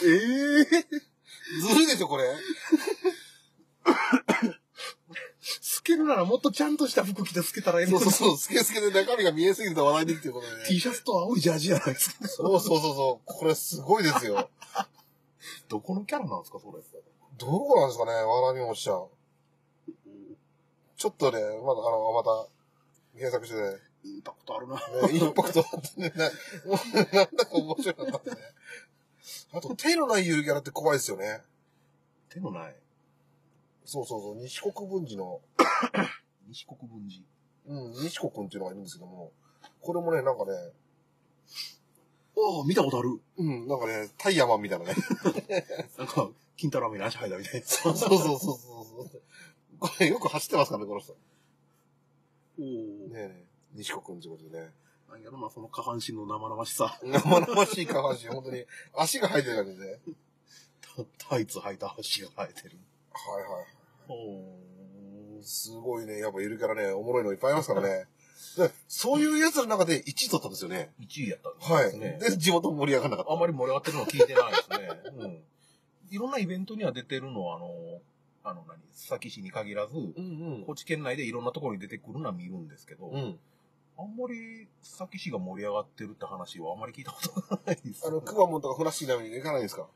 [0.02, 2.26] ええずるいでしょ、これ。
[5.90, 10.64] 透けるならもっとちゃんとした服着て透けたらええそうそうそう、スケスケで中身が見えすぎると話題にっていうことでね。
[10.68, 12.28] T シャツと青いジャージじゃないですか。
[12.28, 14.50] そうそうそうそう、これすごいですよ。
[15.68, 16.84] どこのキャラなんですか、それ。
[17.38, 19.08] どこなんですかね、わらび餅ちゃん。
[20.98, 22.48] ちょっとね、まだ、あの、また、
[23.18, 24.76] 検索してね、インパクトあるな。
[24.76, 24.82] ね、
[25.18, 26.26] インパクトあってね、な
[26.66, 28.42] もうなんだか面白かったね。
[29.54, 31.42] あと、手のないゆるキャラって怖いですよね。
[32.30, 32.76] 手のない。
[33.86, 35.42] そうそうそう、西国分寺の、
[36.48, 37.24] 西国分寺。
[37.68, 39.32] うん、西国君っていうのがいるんですけども、
[39.82, 40.52] これもね、なんかね、
[42.40, 43.20] ああ、見たことある。
[43.38, 44.96] うん、なんかね、タイヤマンみたいなね。
[45.98, 47.68] なんか、金太郎飴に足生えたみたいな。
[47.68, 49.22] そうそうそうそうそう。
[49.80, 51.14] これよく走ってますからね、この人。
[51.14, 51.16] お
[52.62, 52.66] お。
[52.66, 54.74] ねえねえ、西国君ってことでね。
[55.10, 57.00] なんやろな、その下半身の生々しさ。
[57.04, 60.00] 生々しい下半身、本当に、足が生えてる感じでね。
[61.18, 62.78] タイツ履いた足が生えてる。
[63.12, 63.66] はいはい。
[64.08, 64.60] お
[65.44, 66.20] すごいね。
[66.20, 68.06] やっぱゆるキャラね、おもろいのいっぱいありますからね。
[68.58, 70.92] でそういうやつの中で1位取ったんですよね。
[71.00, 71.86] 1位やったんはい。
[71.86, 72.18] ですね。
[72.20, 73.32] で、地元盛り上がらなかった。
[73.32, 75.02] あんまり盛り上がってるの聞いてないですね。
[75.18, 75.44] うん。
[76.10, 78.02] いろんなイベントには出てるのは、あの、
[78.44, 83.16] あの何、須崎市に限らず、うん高知県内でいろんなところに出てくるのは見るんですけど、うん。
[83.16, 83.40] うん。
[83.98, 89.88] あんまり須崎市が盛り上がってるって話はあんまり聞いたことがないです、あの、クワモンとかフラッシーなのに行かないんですか？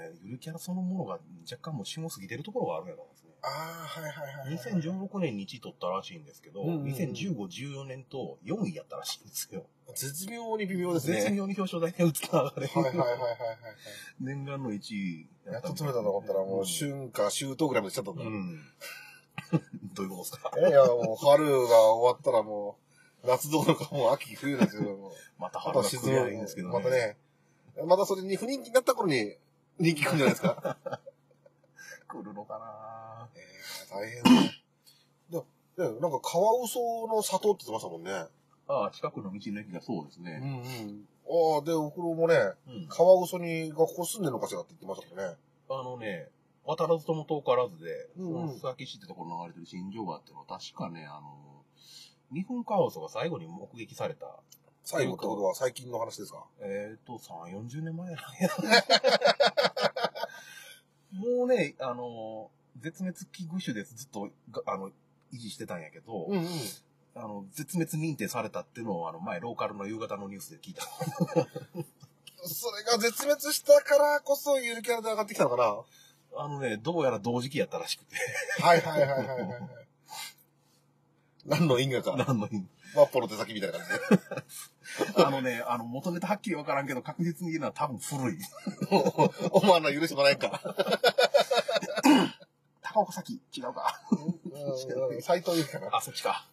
[0.00, 1.18] ね、ゆるキャラそのものが
[1.50, 3.30] 若干もう下過ぎてるところがあるやろですね。
[3.42, 4.56] ああ、はいはいはいはい。
[4.56, 9.64] 2016年に1位取ったらしいんですけど、うんうんうん2015、14年と4位やったらしいんですよ。
[9.94, 11.20] 絶妙に微妙ですね。
[11.20, 12.66] 絶妙に表彰台に打つながれ。
[12.66, 13.36] はいはいはいはいはい。
[14.20, 18.22] 念願の1位やっと取れたと思ったら、もう、春か秋冬ぐらいまで来ちゃったんだ。
[18.22, 18.62] うん。
[19.94, 20.52] どういうことですか？
[20.58, 22.78] いや、もう、春が終わったらも
[23.24, 25.12] う、夏どころかもう秋冬ですよ。
[25.38, 26.74] またあ春が来りゃいいんですけどね。
[26.74, 27.16] またね、
[27.86, 29.36] またそれに不人気になった頃に
[29.80, 30.76] 人気来るんじゃないですか。
[32.08, 34.22] 来るのかなえー、大変
[35.30, 35.44] だ。
[35.76, 38.12] で、でなんか、カワウソの里って言ってましたもんね。
[38.68, 40.40] ああ、近くの道の駅がそうですうんね。
[40.42, 41.08] うん。
[41.54, 42.34] ああ、で、おふくろもね、
[42.68, 42.88] うん。
[42.88, 45.36] カワウソに学校住んでるのかしらって言ってましたからね。
[45.70, 46.28] あのね、
[46.64, 51.64] 渡らずとも遠からずで、うんうんその須崎市ってところに流れてる新庄川っていうのは確かね、あの、
[52.32, 54.26] 日本カワウソが最後に目撃された、
[54.82, 56.44] 最後ってことは最近の話ですか？
[56.60, 58.50] えっ、と、3、40年前なんや。
[61.12, 64.90] もうね、あの、絶滅危惧種でずっとが、あの、
[65.32, 66.48] 維持してたんやけど、うんうん。
[67.14, 70.82] あの、絶滅認定されたっていうのを、あの、前、ローカルの夕方のニュースで聞いた。
[72.42, 76.42] それが絶滅したからこそゆるキャラで上がってきたのかな？
[76.42, 78.16] あのね、どうやら同時期やったらしくて。
[78.62, 79.60] はいはいはいはいはいはい。
[81.44, 82.16] 何の因果か。
[82.16, 84.22] 何の意味ワッポの手先みたいな感じで。
[85.16, 88.38] あのね、あの、元ネタはっきりわからんけど、確実に言うのは多分古い。
[88.90, 90.60] お お前ら許してもらえんか。
[92.82, 94.00] 高岡崎違うか。
[94.10, 95.96] うん斎藤由貴かな。
[95.96, 96.48] あ、そっちか。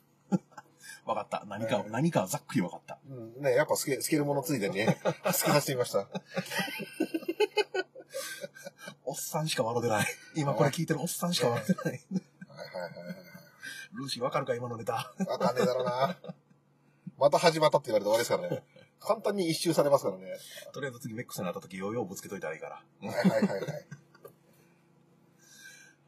[1.05, 1.43] わかった。
[1.47, 2.99] 何か、何かはざっくりわかった。
[3.09, 6.07] うん、ねやっぱスケスケるものついでにね、好きさせてみました。
[9.05, 10.07] おっさんしか笑ってない。
[10.35, 12.93] 今これ聞いてるおっさんしか笑ってないはいはいはい。
[13.93, 15.13] ルーシーわかるか今のネタ。
[15.27, 16.17] わかんねえだろうな。
[17.17, 18.63] また始まったって言われて終わりですからね。
[18.99, 20.37] 簡単に一周されますからね。
[20.73, 22.83] とりあえず次メックさんになった時ヨーヨーぶつけといたらいいから。
[23.09, 23.87] はいはいはいはい。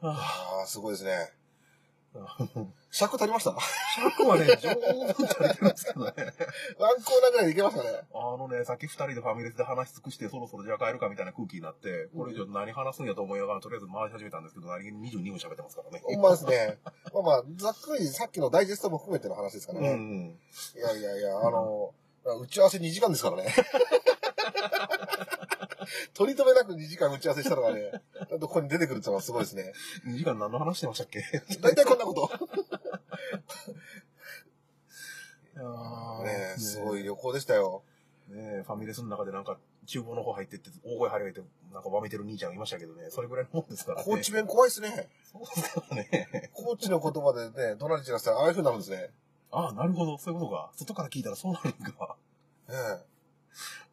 [0.00, 1.32] はああ、すごいですね。
[2.16, 2.36] あ
[2.90, 3.54] 尺足りました？
[4.16, 6.12] 尺はね、上手に足りてるんですけどね。
[6.78, 8.00] ワンコーナーぐらいでいけましたね。
[8.12, 16.00] あのね、さっき二人でファミレスで話し尽くして、そろそろじゃあ帰るかみたいな空気になって、これ以上何話すんやと思いながら、とりあえず回し始めたんですけど、何気に22分喋ってますからね。
[16.04, 16.78] ほんまですね。
[17.14, 19.94] まあまあ、ざっくりさっきのダイジェストも含めての話ですからうんうね。
[19.96, 20.38] ん。
[20.76, 21.94] いやいやいや、あの、
[22.24, 23.54] 打ち合わせ2時間ですからね。
[26.14, 27.90] 取り留めなく2時間打ち合わせしたのがね、
[28.30, 29.72] なんとここに出てくるってのはすごいですね。
[30.06, 31.22] 2時間何の話してましたっけ？
[31.60, 32.30] 大体こんなこと。
[35.62, 37.82] あーねえ、すごい旅行でしたよ。
[38.28, 44.04] ねえ、ファミレスの中でなんか、厨房の方入ってって、大声張り上げて、なんかわめてる兄ちゃんがいましたけどね、それぐらいのもんですからね。
[44.06, 45.10] 高知弁怖いですね。
[45.32, 46.50] そうですからね。
[46.54, 49.10] 高知の言葉でね、怒鳴り散らしたらああいう風になるんですね。
[49.50, 50.70] ああ、なるほど、そういうことか。
[50.76, 52.16] 外から聞いたらそうなるんか。
[52.68, 52.74] ね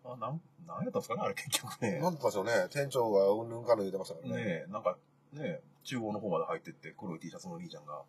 [0.05, 1.91] あ、なん、なんやったんですかね、あれ結局え。
[1.93, 1.99] ね。
[1.99, 2.67] なんでしょうね。
[2.69, 4.43] 店長がうんぬんかんぬん言ってましたからね。
[4.43, 4.97] ねえ、なんか、
[5.34, 8.01] ねえ、厨房の方まで入ってって、黒い T シャツの兄ちゃんが、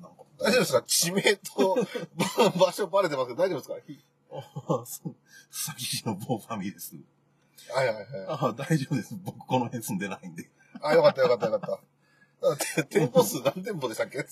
[0.00, 1.76] なんか、大丈夫ですか地名と
[2.16, 3.74] ば 場所バレてますけど大丈夫ですか
[4.32, 5.14] あそう、
[5.50, 6.96] さきしの某ファミレス。
[7.72, 8.06] はいはいはい。
[8.26, 9.14] ああ、大丈夫です。
[9.22, 10.50] 僕この辺住んでないんで。
[10.80, 11.60] あ、よかったよかったよかっ
[12.40, 12.48] た。
[12.48, 14.24] だって店舗数何店舗でしたっけ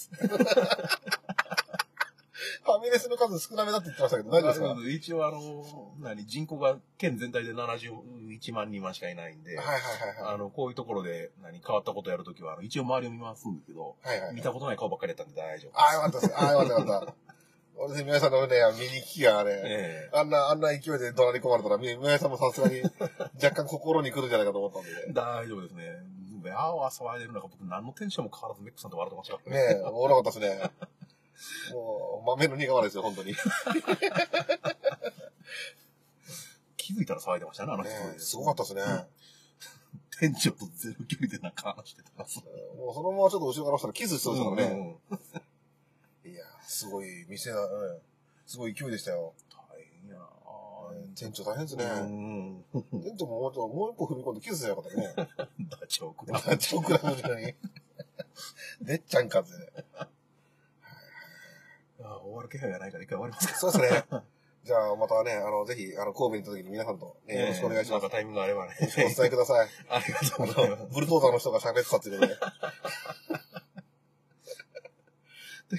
[2.65, 4.91] ファミレスの数少なめだって言ってましたけど、大丈夫ですか？
[4.91, 9.81] 一応あの、何、人口が県全体で71万人万しかいないんで、はいはいは
[10.21, 10.35] いはい。
[10.35, 14.43] あの、こういうところで、何、変わったことやるときは、一応周りを見ますんですけど、はいはい見。
[14.43, 15.81] たことない顔ばっかりやったんで大丈夫。
[15.81, 16.33] あ、よかったです。
[16.37, 17.15] あ、よかったよかった。
[17.81, 22.83] 俺で宮井さんのね、見に来がね、えあんな、あんな勢いで怒鳴り込まれたら、宮井さんもさすがに
[23.43, 25.97] 若干心に来るんじゃないかと思ったんでえ大丈夫ですね。
[26.57, 29.75] あわ騒いでる中、僕何のテンションも変わらずメックさんと笑ってましたからね。
[29.75, 30.71] ねえ、おもろかったですね。
[31.73, 33.33] もう、豆の苦笑いですよ、本当に。
[33.33, 33.39] ね
[36.77, 37.93] 気づいたら騒いでましたね、あの人。
[37.93, 39.07] えすごかったですね。
[40.19, 42.25] 店長とゼロ距離でなんか話してた
[42.77, 44.97] もうそのままちょっと後ろからしたらキスしそうですからね。
[46.25, 48.01] いや、すごい店だ、うん。
[48.45, 49.35] すごい勢いでしたよ。
[49.49, 50.29] 大変やな
[51.15, 51.85] 店長大変ですね。
[51.85, 52.65] うん。
[53.01, 55.49] 店長ももうちょっともう一歩踏み込んでキスすればよかったね。
[55.81, 57.55] ダチョウクラダチョウクラブみたいに。
[58.83, 59.45] でっちゃんかっ
[61.99, 62.09] てね。
[62.09, 63.55] あ終わる気配がないから一回終わりますか。
[63.59, 64.05] そうですね。
[64.65, 68.03] じゃあまたね、あの、ぜひ、あの、神戸に行った時に皆さんと、ね、よろしくお願いします。
[68.03, 68.77] なんかタイミングがあればね。
[68.81, 69.69] お伝えください。
[69.89, 70.89] ありがとうあございますの、。
[70.89, 72.37] ブルドーザーの人が喋ってたっていうので。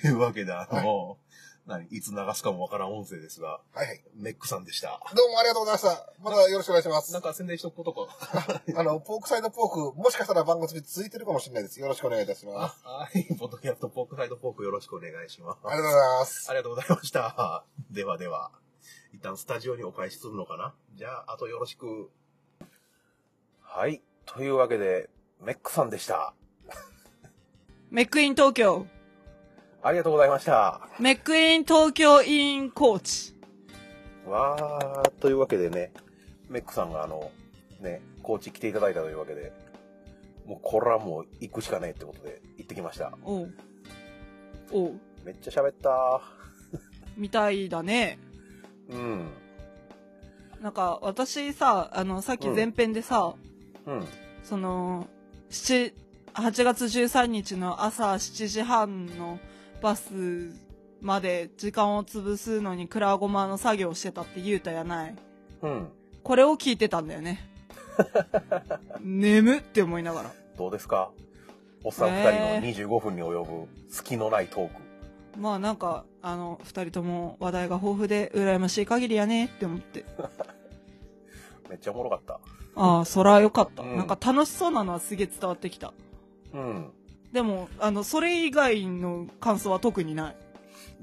[0.01, 0.86] というわけで、あの、何、い
[2.01, 4.01] つ流すかもわからん音声ですが、はいはい。
[4.15, 4.99] メックさんでした。
[5.15, 6.13] どうもありがとうございました。
[6.23, 7.21] またよろしくお願いしますなん。
[7.21, 8.08] か宣伝しとくことか。
[8.75, 11.79] あの、ポークサイドポーク、もしかしたら番組続いてるかもしれないです。
[11.79, 12.82] よろしくお願いいたします。
[12.84, 15.60] あはい、ポッドキャストポークサイドポークよろしくお願いします。
[15.63, 16.49] ありがとうございます。
[16.49, 17.65] ありがとうございました。
[17.91, 18.51] ではでは、
[19.13, 20.73] 一旦スタジオにお返しするのかな？
[20.95, 22.10] じゃあ、あとよろしく。
[23.62, 24.01] はい。
[24.25, 26.34] というわけで、メックさんでした。
[27.89, 28.86] メックイン東京。
[29.81, 30.81] ありがとうございました。
[30.99, 33.33] メックイン東京インコーチ。
[34.25, 35.93] わー、というわけでね、
[36.49, 37.31] メックさんがあの、
[37.79, 39.53] ね、コーチ来ていただいたというわけで、
[40.45, 43.13] もうこれはもう行くしかねえってことで行ってきました。
[43.23, 43.53] おう。
[44.71, 44.99] おう。
[45.23, 46.21] めっちゃ喋った
[47.15, 48.19] みたいだね。
[48.89, 49.31] うん。
[50.61, 53.33] なんか、私さ、あの、さっき前編でさ、
[53.85, 54.05] うん。
[54.43, 55.07] その、
[55.51, 55.93] 7、
[56.33, 59.39] 8月13日の朝7時半の
[59.81, 60.53] バス
[61.01, 65.15] まで時間を潰すのにクラゴマの作業をしてたって言うたやない。
[65.61, 65.87] うん。
[66.23, 67.47] これを聞いてたんだよね。
[69.01, 70.31] 眠って思いながら。
[70.57, 71.11] どうですか？
[71.83, 72.21] おっさん二
[72.63, 74.81] 人の25分に及ぶ隙のないトーク。
[75.39, 80.03] まあなんか、あの、二人とも話題が豊富で羨ましい限りやねって思って。
[81.69, 82.39] めっちゃおもろかった。
[82.75, 83.83] ああ、そらよかった。
[83.83, 85.93] うんなんか楽しそうなのはすげえ伝わってきた。
[86.53, 86.91] うん。
[87.31, 90.35] でも、あの、それ以外の感想は特にない。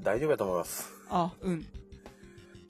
[0.01, 0.91] 大丈夫やと思います。
[1.09, 1.65] あ、うん。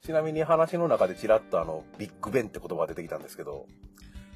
[0.01, 3.65] ちなみに話の中でちらっとあの、ビッグベンって言葉が出てきたんですけど、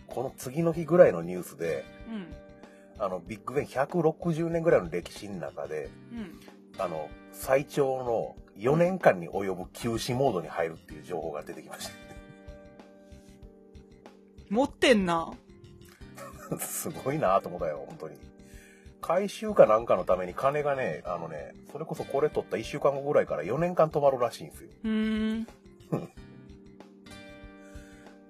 [0.07, 2.27] この次の日ぐらいのニュースで、うん。
[2.99, 6.39] あの、ビッグベン160年ぐらいの歴史の中で、うん。
[6.77, 11.89] あの、最長の4年間に及ぶ休止モードに入るっていう情報が出てきまし
[14.49, 15.31] 持ってんな。
[16.49, 16.57] た。
[16.59, 18.30] すごいなと思ったよ、本当に。
[19.01, 24.69] 回収かなんかのために金がね、あのね、それこそこれ取った1週間後ぐらいから4年間止まるらしいんですよ。
[24.83, 24.91] うー
[25.39, 25.41] ん。
[25.41, 25.45] い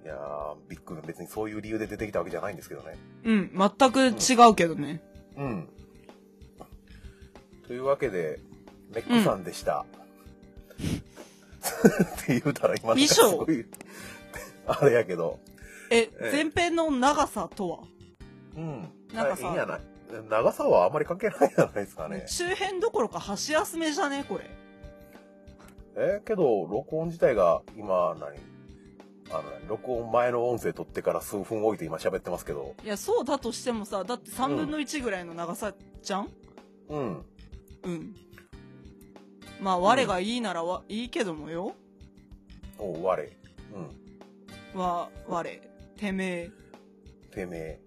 [0.04, 2.96] やー、ビッグ別にそういう理由で出てきたわけじゃないんですけどね。
[3.24, 3.52] うん。
[3.56, 5.00] 全く違うけどね。
[5.36, 5.68] うん。
[7.66, 8.40] というわけで、
[8.92, 9.84] メックさんでした。
[10.82, 13.64] って言うたら今すごい、
[14.66, 15.38] あれやけど。
[15.90, 17.78] え、え前編の長さとは、
[18.56, 18.88] うん。
[19.14, 19.91] なんかさいいんやない？
[20.28, 22.24] 長さはあんまり関係ないんじゃないですかね。
[22.28, 24.50] 中編どころか箸休めじゃねこれ。
[25.94, 28.30] えーけど、録音自体が今何、
[29.30, 32.74] あの、ね、録音前の音声取ってから数分置いて今喋ってますけど。
[32.84, 36.28] いや、そうだとしてもさ、だって3分の1ぐらいの長さじゃん？
[36.88, 37.24] うん。
[37.84, 38.14] うん。
[39.60, 41.74] まあ、我がいいならわ、いいけどもよ。
[42.78, 43.22] おう、我。
[44.74, 44.80] うん。
[44.80, 45.60] わ、我、
[45.96, 46.50] てめえ。
[47.30, 47.80] てめえ。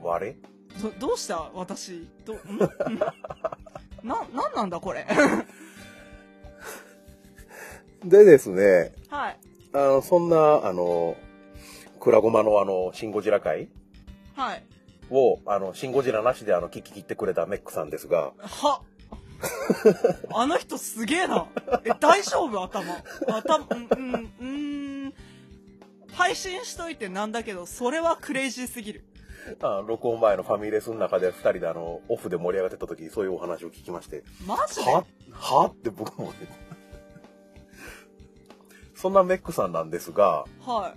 [0.00, 0.36] 我？
[0.82, 1.50] ど、どうした？
[1.54, 2.08] 私。
[2.24, 2.36] ど、ん？
[2.36, 2.40] ん？
[4.02, 5.06] な、なんなんだこれ？
[8.04, 9.38] でですね、はい。
[9.72, 11.16] あの、そんな、あの、
[12.00, 13.68] クラゴマのあの、シンゴジラ会？
[14.34, 14.64] はい。
[15.10, 18.82] を、あの、シンゴジラなしであの、聞き切ってくれたメックさんですが、は
[20.34, 21.46] あの人すげえな。
[21.84, 22.62] え、大丈夫？
[22.62, 22.84] 頭。
[23.28, 24.44] 頭、うん、う
[25.08, 25.14] ん。
[26.12, 29.04] 配信しといてなんだけど、それはクレイジーすぎる。
[29.60, 34.90] あ録音前のファミレスの中で二人であの、オフで盛り上がってた時、そういうお話を聞きまして、マジで？
[34.90, 36.34] ははって僕もね、
[38.94, 40.94] そんなメックさんなんですが、は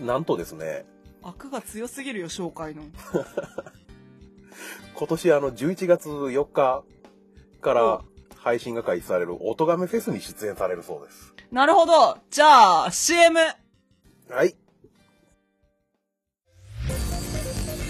[0.00, 0.04] い。
[0.04, 0.86] なんとですね、
[1.22, 2.82] 悪が強すぎるよ、紹介の。
[4.94, 6.84] 今年あの、11月4日
[7.60, 8.00] から
[8.36, 11.34] 配信が開始されるオトガメフェスに出演されるそうです。
[11.50, 12.18] なるほど。
[12.30, 13.38] じゃあ、CM!
[14.28, 14.56] はい。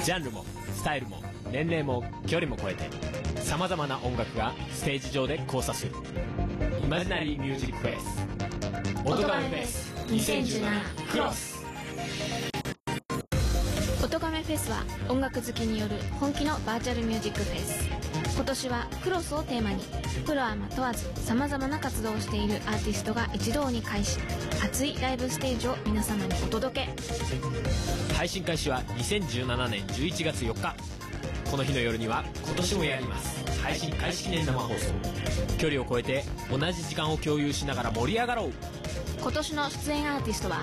[0.04, 2.90] ジャンルもスタイルも年齢も距離も超えて
[3.40, 5.92] さまざまな音楽がステージ上で交差する。
[6.82, 9.08] イマジナリーミュージックフェス。
[9.08, 11.62] 音ガメフェス2017クロス。
[14.04, 17.88] 音亀フェスは音楽好きによる本気のバーチャルミュージックフェス。
[18.34, 19.84] 今年はクロスをテーマに
[20.26, 24.18] プロアマ問わずさまざまな活動をしているアーティストが一堂に会し
[24.62, 27.91] 熱いライブステージを皆様にお届け。
[28.22, 30.76] 配信開始は2017年11月4日。
[31.50, 33.60] この日の夜には今年もやります。
[33.60, 34.92] 配信開始記念生放送。
[35.58, 38.52] 距離を超えて同じ時間を共有しながら盛り上がろう。
[39.20, 40.62] 今年の出演アーティストは？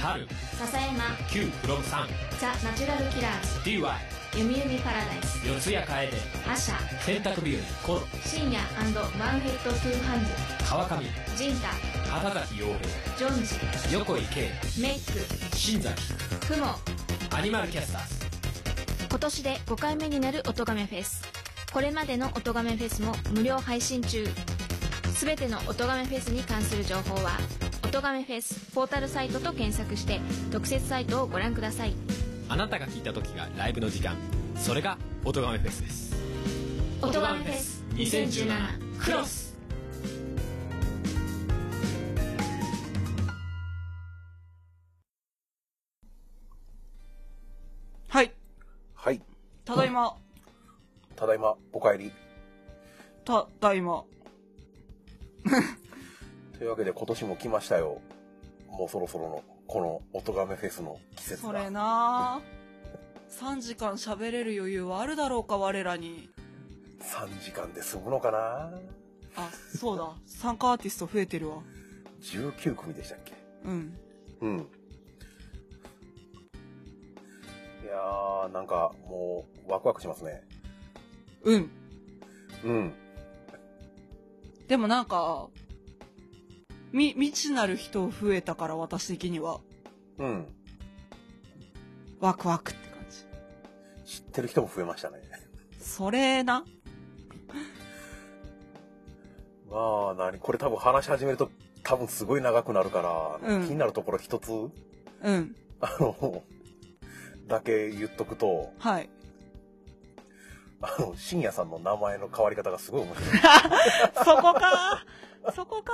[0.00, 0.28] 春。
[0.56, 1.16] 笹山。
[1.28, 2.06] Q フロム3
[2.38, 3.80] ザ・ナチュラルキラー DY
[4.30, 5.44] ズ読売パラダイス。
[5.44, 6.08] 四谷楓。
[6.48, 6.74] アシャ。
[7.00, 7.62] 洗濯日和。
[7.84, 8.06] コロ。
[8.24, 10.30] 深夜ワンヘッドトゥーハンズ
[10.70, 11.02] 川上。
[11.36, 11.70] ジンタ
[12.14, 12.68] 畑崎陽
[13.18, 13.54] ジョンジ
[13.88, 14.48] 平横井圭
[14.80, 16.00] メイク新崎
[16.46, 16.66] クモ。
[17.36, 19.08] アニマルキャスターズ。
[19.10, 21.24] 今年で5回目になる音亀フェス。
[21.72, 24.28] これまでの音亀フェスも無料配信中。
[25.12, 27.32] すべての音亀フェスに関する情報は
[27.84, 30.20] 音亀フェスポータルサイトと検索して
[30.52, 31.94] 特設サイトをご覧ください。
[32.48, 34.14] あなたが聞いた時がライブの時間。
[34.54, 36.14] それが音ガメフェスです。
[37.02, 39.43] 音亀フェス2017クロス
[48.14, 48.32] はい。
[48.94, 49.20] はい。
[49.64, 50.16] ただいま。
[51.16, 52.12] ただいま、お帰り。
[53.24, 54.04] ただいま。
[56.56, 58.00] というわけで今年も来ましたよ。
[58.68, 61.48] もうそろそろの、この音ガメフェスの季節が。
[61.48, 62.40] それな
[63.30, 66.30] 3時間喋れる余裕はあるだろうか、我らに。
[67.00, 68.70] 3時間で済むのかな
[69.34, 70.14] あ、そうだ。
[70.24, 71.64] 参加アーティスト増えてるわ。
[72.20, 73.32] 19組でしたっけ？
[73.64, 73.98] うん。
[74.40, 74.83] うん。
[78.48, 80.42] ー、なんかもうワクワクしますね。
[81.42, 81.70] うん。
[82.64, 82.94] うん。
[84.68, 85.48] でもなんか、
[86.92, 89.60] み、未知なる人増えたから私的には、
[90.18, 90.46] うん。
[92.20, 92.98] ワクワクって感
[94.04, 94.18] じ。
[94.20, 95.20] 知ってる人も増えましたね。
[95.78, 96.64] それな。
[99.70, 101.50] まあ、なに、これ多分話し始めると
[101.82, 105.54] 多分すごい長くなるから、うん気になるところ一つ、うん。
[105.80, 106.42] あの、
[107.46, 109.08] だけ言っとくと、はい。
[110.80, 113.28] あの、深夜さんの名前の変わり方がすごい面白い。
[114.24, 115.04] そこか
[115.54, 115.92] そこか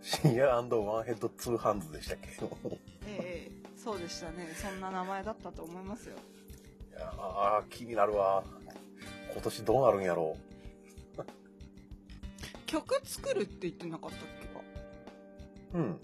[0.00, 0.68] 深夜ワン
[1.04, 2.28] ヘッドツーハンズでしたっけ？
[2.28, 2.32] い
[3.06, 4.52] ええそうでしたね。
[4.54, 6.16] そんな名前だったと思いますよ。
[6.92, 8.44] やー、気になるわ。
[9.32, 10.36] 今年どうなるんやろ
[12.66, 14.46] 曲作るって言ってなかったっけ？
[14.46, 14.60] か
[15.74, 15.78] う。
[15.78, 16.00] うん。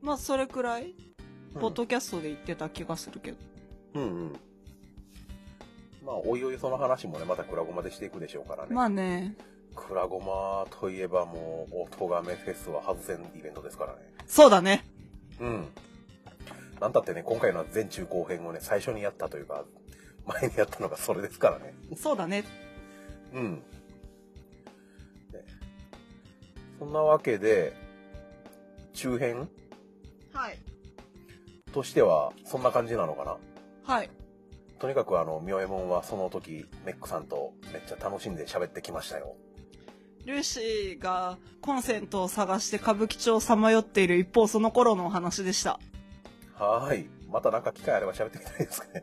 [0.00, 1.11] まあ、それくらい、うん
[1.54, 3.36] ポッドキャストで言ってた気がするけど。
[3.94, 4.32] うんうん。
[6.04, 8.74] まあ、おいおいその話もね、またクラゴマでしていくでしょうからね。
[8.74, 9.36] まあね、
[9.76, 14.00] クラゴマといえばもう、オトガメフェスは外せんイベントですからね。
[14.26, 14.84] そうだね。
[15.40, 15.68] うん。
[16.80, 19.64] なんたってね、今回のは全中後編をね、最初にやったというか、
[20.26, 21.74] 前にやったのがそれですからね。
[21.96, 22.44] そうだね。
[23.32, 23.62] うん。
[26.80, 27.72] そんなわけで、
[28.92, 29.48] 中編？
[30.32, 30.58] はい。
[31.72, 33.36] としては、そんな感じなのかな？
[33.84, 34.10] はい。
[34.78, 39.36] とにかくあの、ミョエモンはその時、メックさんとめっちゃ楽しんで喋ってきましたよ。
[40.24, 45.80] ルーシーがコンセントを探して歌舞伎町をさまよっている一方その頃のお話でした。
[46.54, 47.08] はーい。
[47.30, 49.02] またなんか機会あれば喋ってみたいですかね。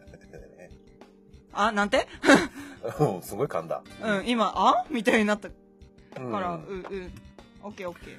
[1.52, 2.08] あ、なんて？
[3.00, 3.82] うん、すごい噛んだ。
[4.04, 4.86] うん、今、あ？
[4.90, 5.56] みたいになったか
[6.18, 7.12] うんら、うん、うん。
[7.64, 8.18] オッケーオッケー。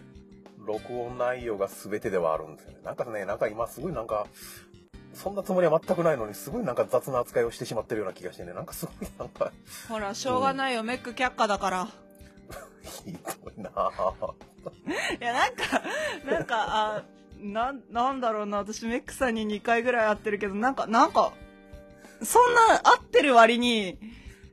[0.73, 2.79] 録音内容が全てではあるんですよね。
[2.85, 4.27] なんかね、なんか今すごいなんか、
[5.15, 9.53] そんなつもりは全くないのに、すごいなんか雑な扱いをしてしまってるような気がしてね、なんかすごいなんか、
[9.89, 11.89] ほら、しょうがないよ、メック却下だから。
[12.83, 13.19] ひど
[13.57, 14.33] いなぁ。
[15.21, 15.83] いや、なんか、
[16.25, 17.03] なんか、あ、
[17.39, 21.33] なん、なんだろうな、私メックさんに2回ぐらい会ってるけど、なんか、なんか、
[22.23, 23.99] そんな会ってる割に、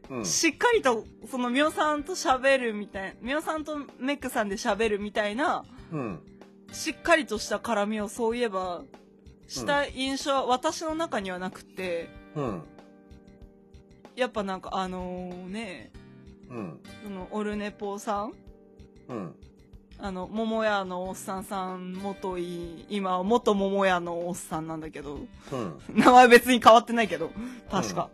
[0.09, 0.25] うん。
[0.25, 6.19] しっかりと、その、みおさんと喋るみたい、みおさんとメックさんで喋るみたいな、うん。
[6.71, 8.83] しっかりとした絡みをそういえば、
[9.47, 12.61] した印象は私の中にはなくて、うん。
[14.15, 15.91] やっぱなんかあのね、
[16.49, 16.79] うん。
[17.03, 18.33] その、オルネポさん？
[19.09, 19.35] うん。
[19.99, 25.15] あの、桃屋のおっさんさん、元い、今は元桃屋のおっさんなんだけど、
[25.51, 25.79] うん。
[25.95, 27.31] 名前別に変わってないけど、
[27.69, 28.09] 確か。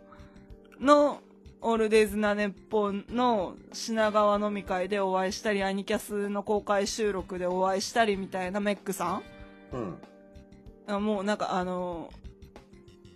[0.80, 1.20] の、
[1.66, 9.22] オールデイズなネッポンの品川飲み会でお会いしたり、アニキャスの公開収録でお会いしたりみたいなメックさ
[9.72, 9.80] うん。
[9.80, 9.98] ん
[10.86, 12.10] あもうなんかあの、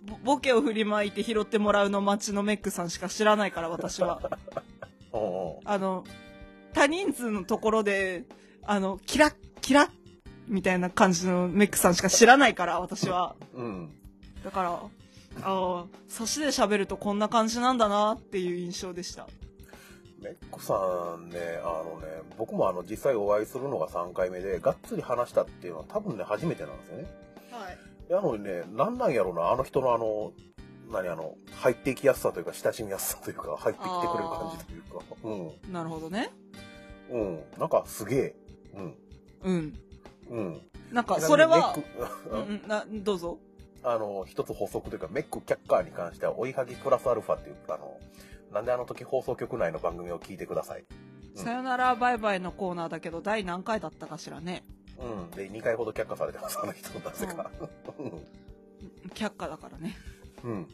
[0.03, 4.19] ボボケを振りまいて拾ってもらうの街のメックさんしか知らないから、私は。
[5.65, 6.03] あの、
[6.73, 8.25] 多人数のところで、
[8.63, 9.89] あの、キラッ、キラッ、
[10.47, 13.35] みたいな感じのメックさんしか知らないから、私は。
[13.53, 13.95] うん。
[14.43, 14.81] だから、
[15.41, 19.27] ああ、差しで喋るとこんな感じなんだなっていう印象でした。
[20.21, 20.73] メックさ
[21.17, 22.07] んね、あのね、
[22.37, 27.05] 僕もあの、実際お会いするのが3回目で、がっつり話したっていうのは多分ね、初めてなんですよね。
[27.51, 27.77] はい。
[28.11, 30.33] なのにね、なんなんやろな、あの人のあの、
[30.91, 35.73] 何あの、入っていきやすさというか、親しみやすさというか、入ってきてくれる感じというか、うん。
[35.73, 36.31] なるほどね。
[37.11, 37.39] うん。
[37.57, 38.35] なんかすげえ。
[38.75, 38.95] うん。
[39.43, 39.79] うん。
[40.29, 40.61] うん。
[40.91, 41.75] なんか、それは、
[42.31, 43.39] うん、な、どうぞ。
[43.83, 47.97] あの、一つ補足というか、メック却下に関しては、追いはぎプラスアルファっていう、あの、
[48.53, 50.81] なんであの時放送局内の番組を聞いてください。
[50.81, 54.63] うんさよならバイバイのコーナーだけど、第何回だったかしらね。
[54.97, 55.31] うん。
[55.31, 57.49] で、2回ほど却下されてます、あの人、なぜか。
[59.13, 59.95] 却下だからね。
[60.43, 60.67] うん。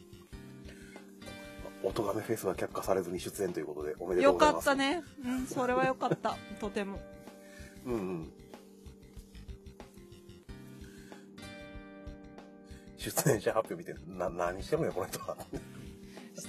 [1.84, 5.04] 音亀フェスが却下されずに出演ということで、おめでとうよかございます。
[5.04, 5.36] ったね。
[5.38, 6.36] うん、それはよかった。
[6.60, 7.00] とても。
[7.86, 8.32] うんうん。
[13.12, 15.38] 出演者発表見て、な、何してるのよ、この人は。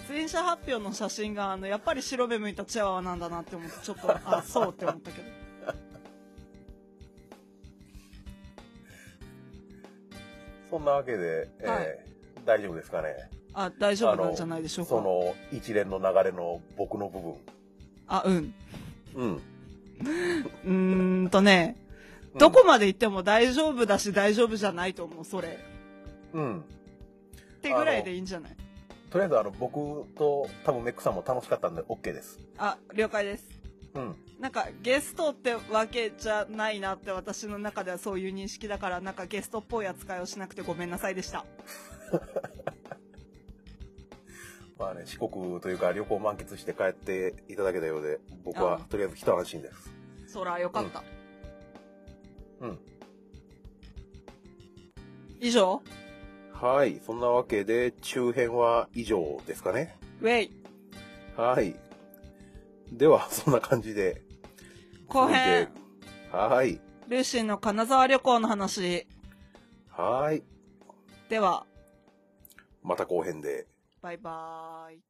[0.08, 5.28] 出演者発表の写真が、あの、やっぱり白目向いたチワワなんだなって思って、ちょっと、あ、そうって思ったけど。
[10.70, 11.98] そんなわけで、えーはい
[12.44, 13.08] 大丈夫ですかね？
[13.54, 14.90] あ、大丈夫なんじゃないでしょうか？
[14.90, 17.34] その一連の流れの僕の部分。
[18.06, 18.54] あ、うん。
[19.16, 19.34] うん。
[20.64, 21.76] うーんとね、
[22.38, 25.58] どこまで行っても大丈夫だし大丈夫じゃないと思う、それ。
[26.36, 26.60] うん。
[26.60, 26.62] っ
[27.62, 28.56] てぐらいでいいんじゃない？
[29.10, 32.38] とりあえず、あの、僕と多分メックさんも楽しかったんで OK です。
[32.58, 33.48] あ、了解です。
[33.94, 34.14] うん。
[34.38, 41.46] なんかゲストってわけじゃないなって私の中ではそういう認識だからなんかゲストっぽい扱いをしなくてごめんなさいでした。
[44.78, 49.90] まあね、四国というか旅行満喫して帰っていただけたようで、僕はあとりあえず一安心です。
[50.26, 51.02] そらよかった。
[52.60, 52.78] うん。
[55.40, 55.80] 以上？
[56.60, 57.00] はい。
[57.04, 59.94] そんなわけで、中編は以上ですかね。
[60.22, 60.50] ウェイ
[61.36, 61.76] はい。
[62.90, 64.22] では、 そんな感じで。
[65.06, 65.68] 後編
[66.32, 66.80] はい。
[67.08, 69.06] ルーシーの金沢旅行の話
[69.90, 70.42] はい。
[71.28, 71.66] では
[72.82, 73.66] また後編で。
[74.00, 75.00] バイバーイ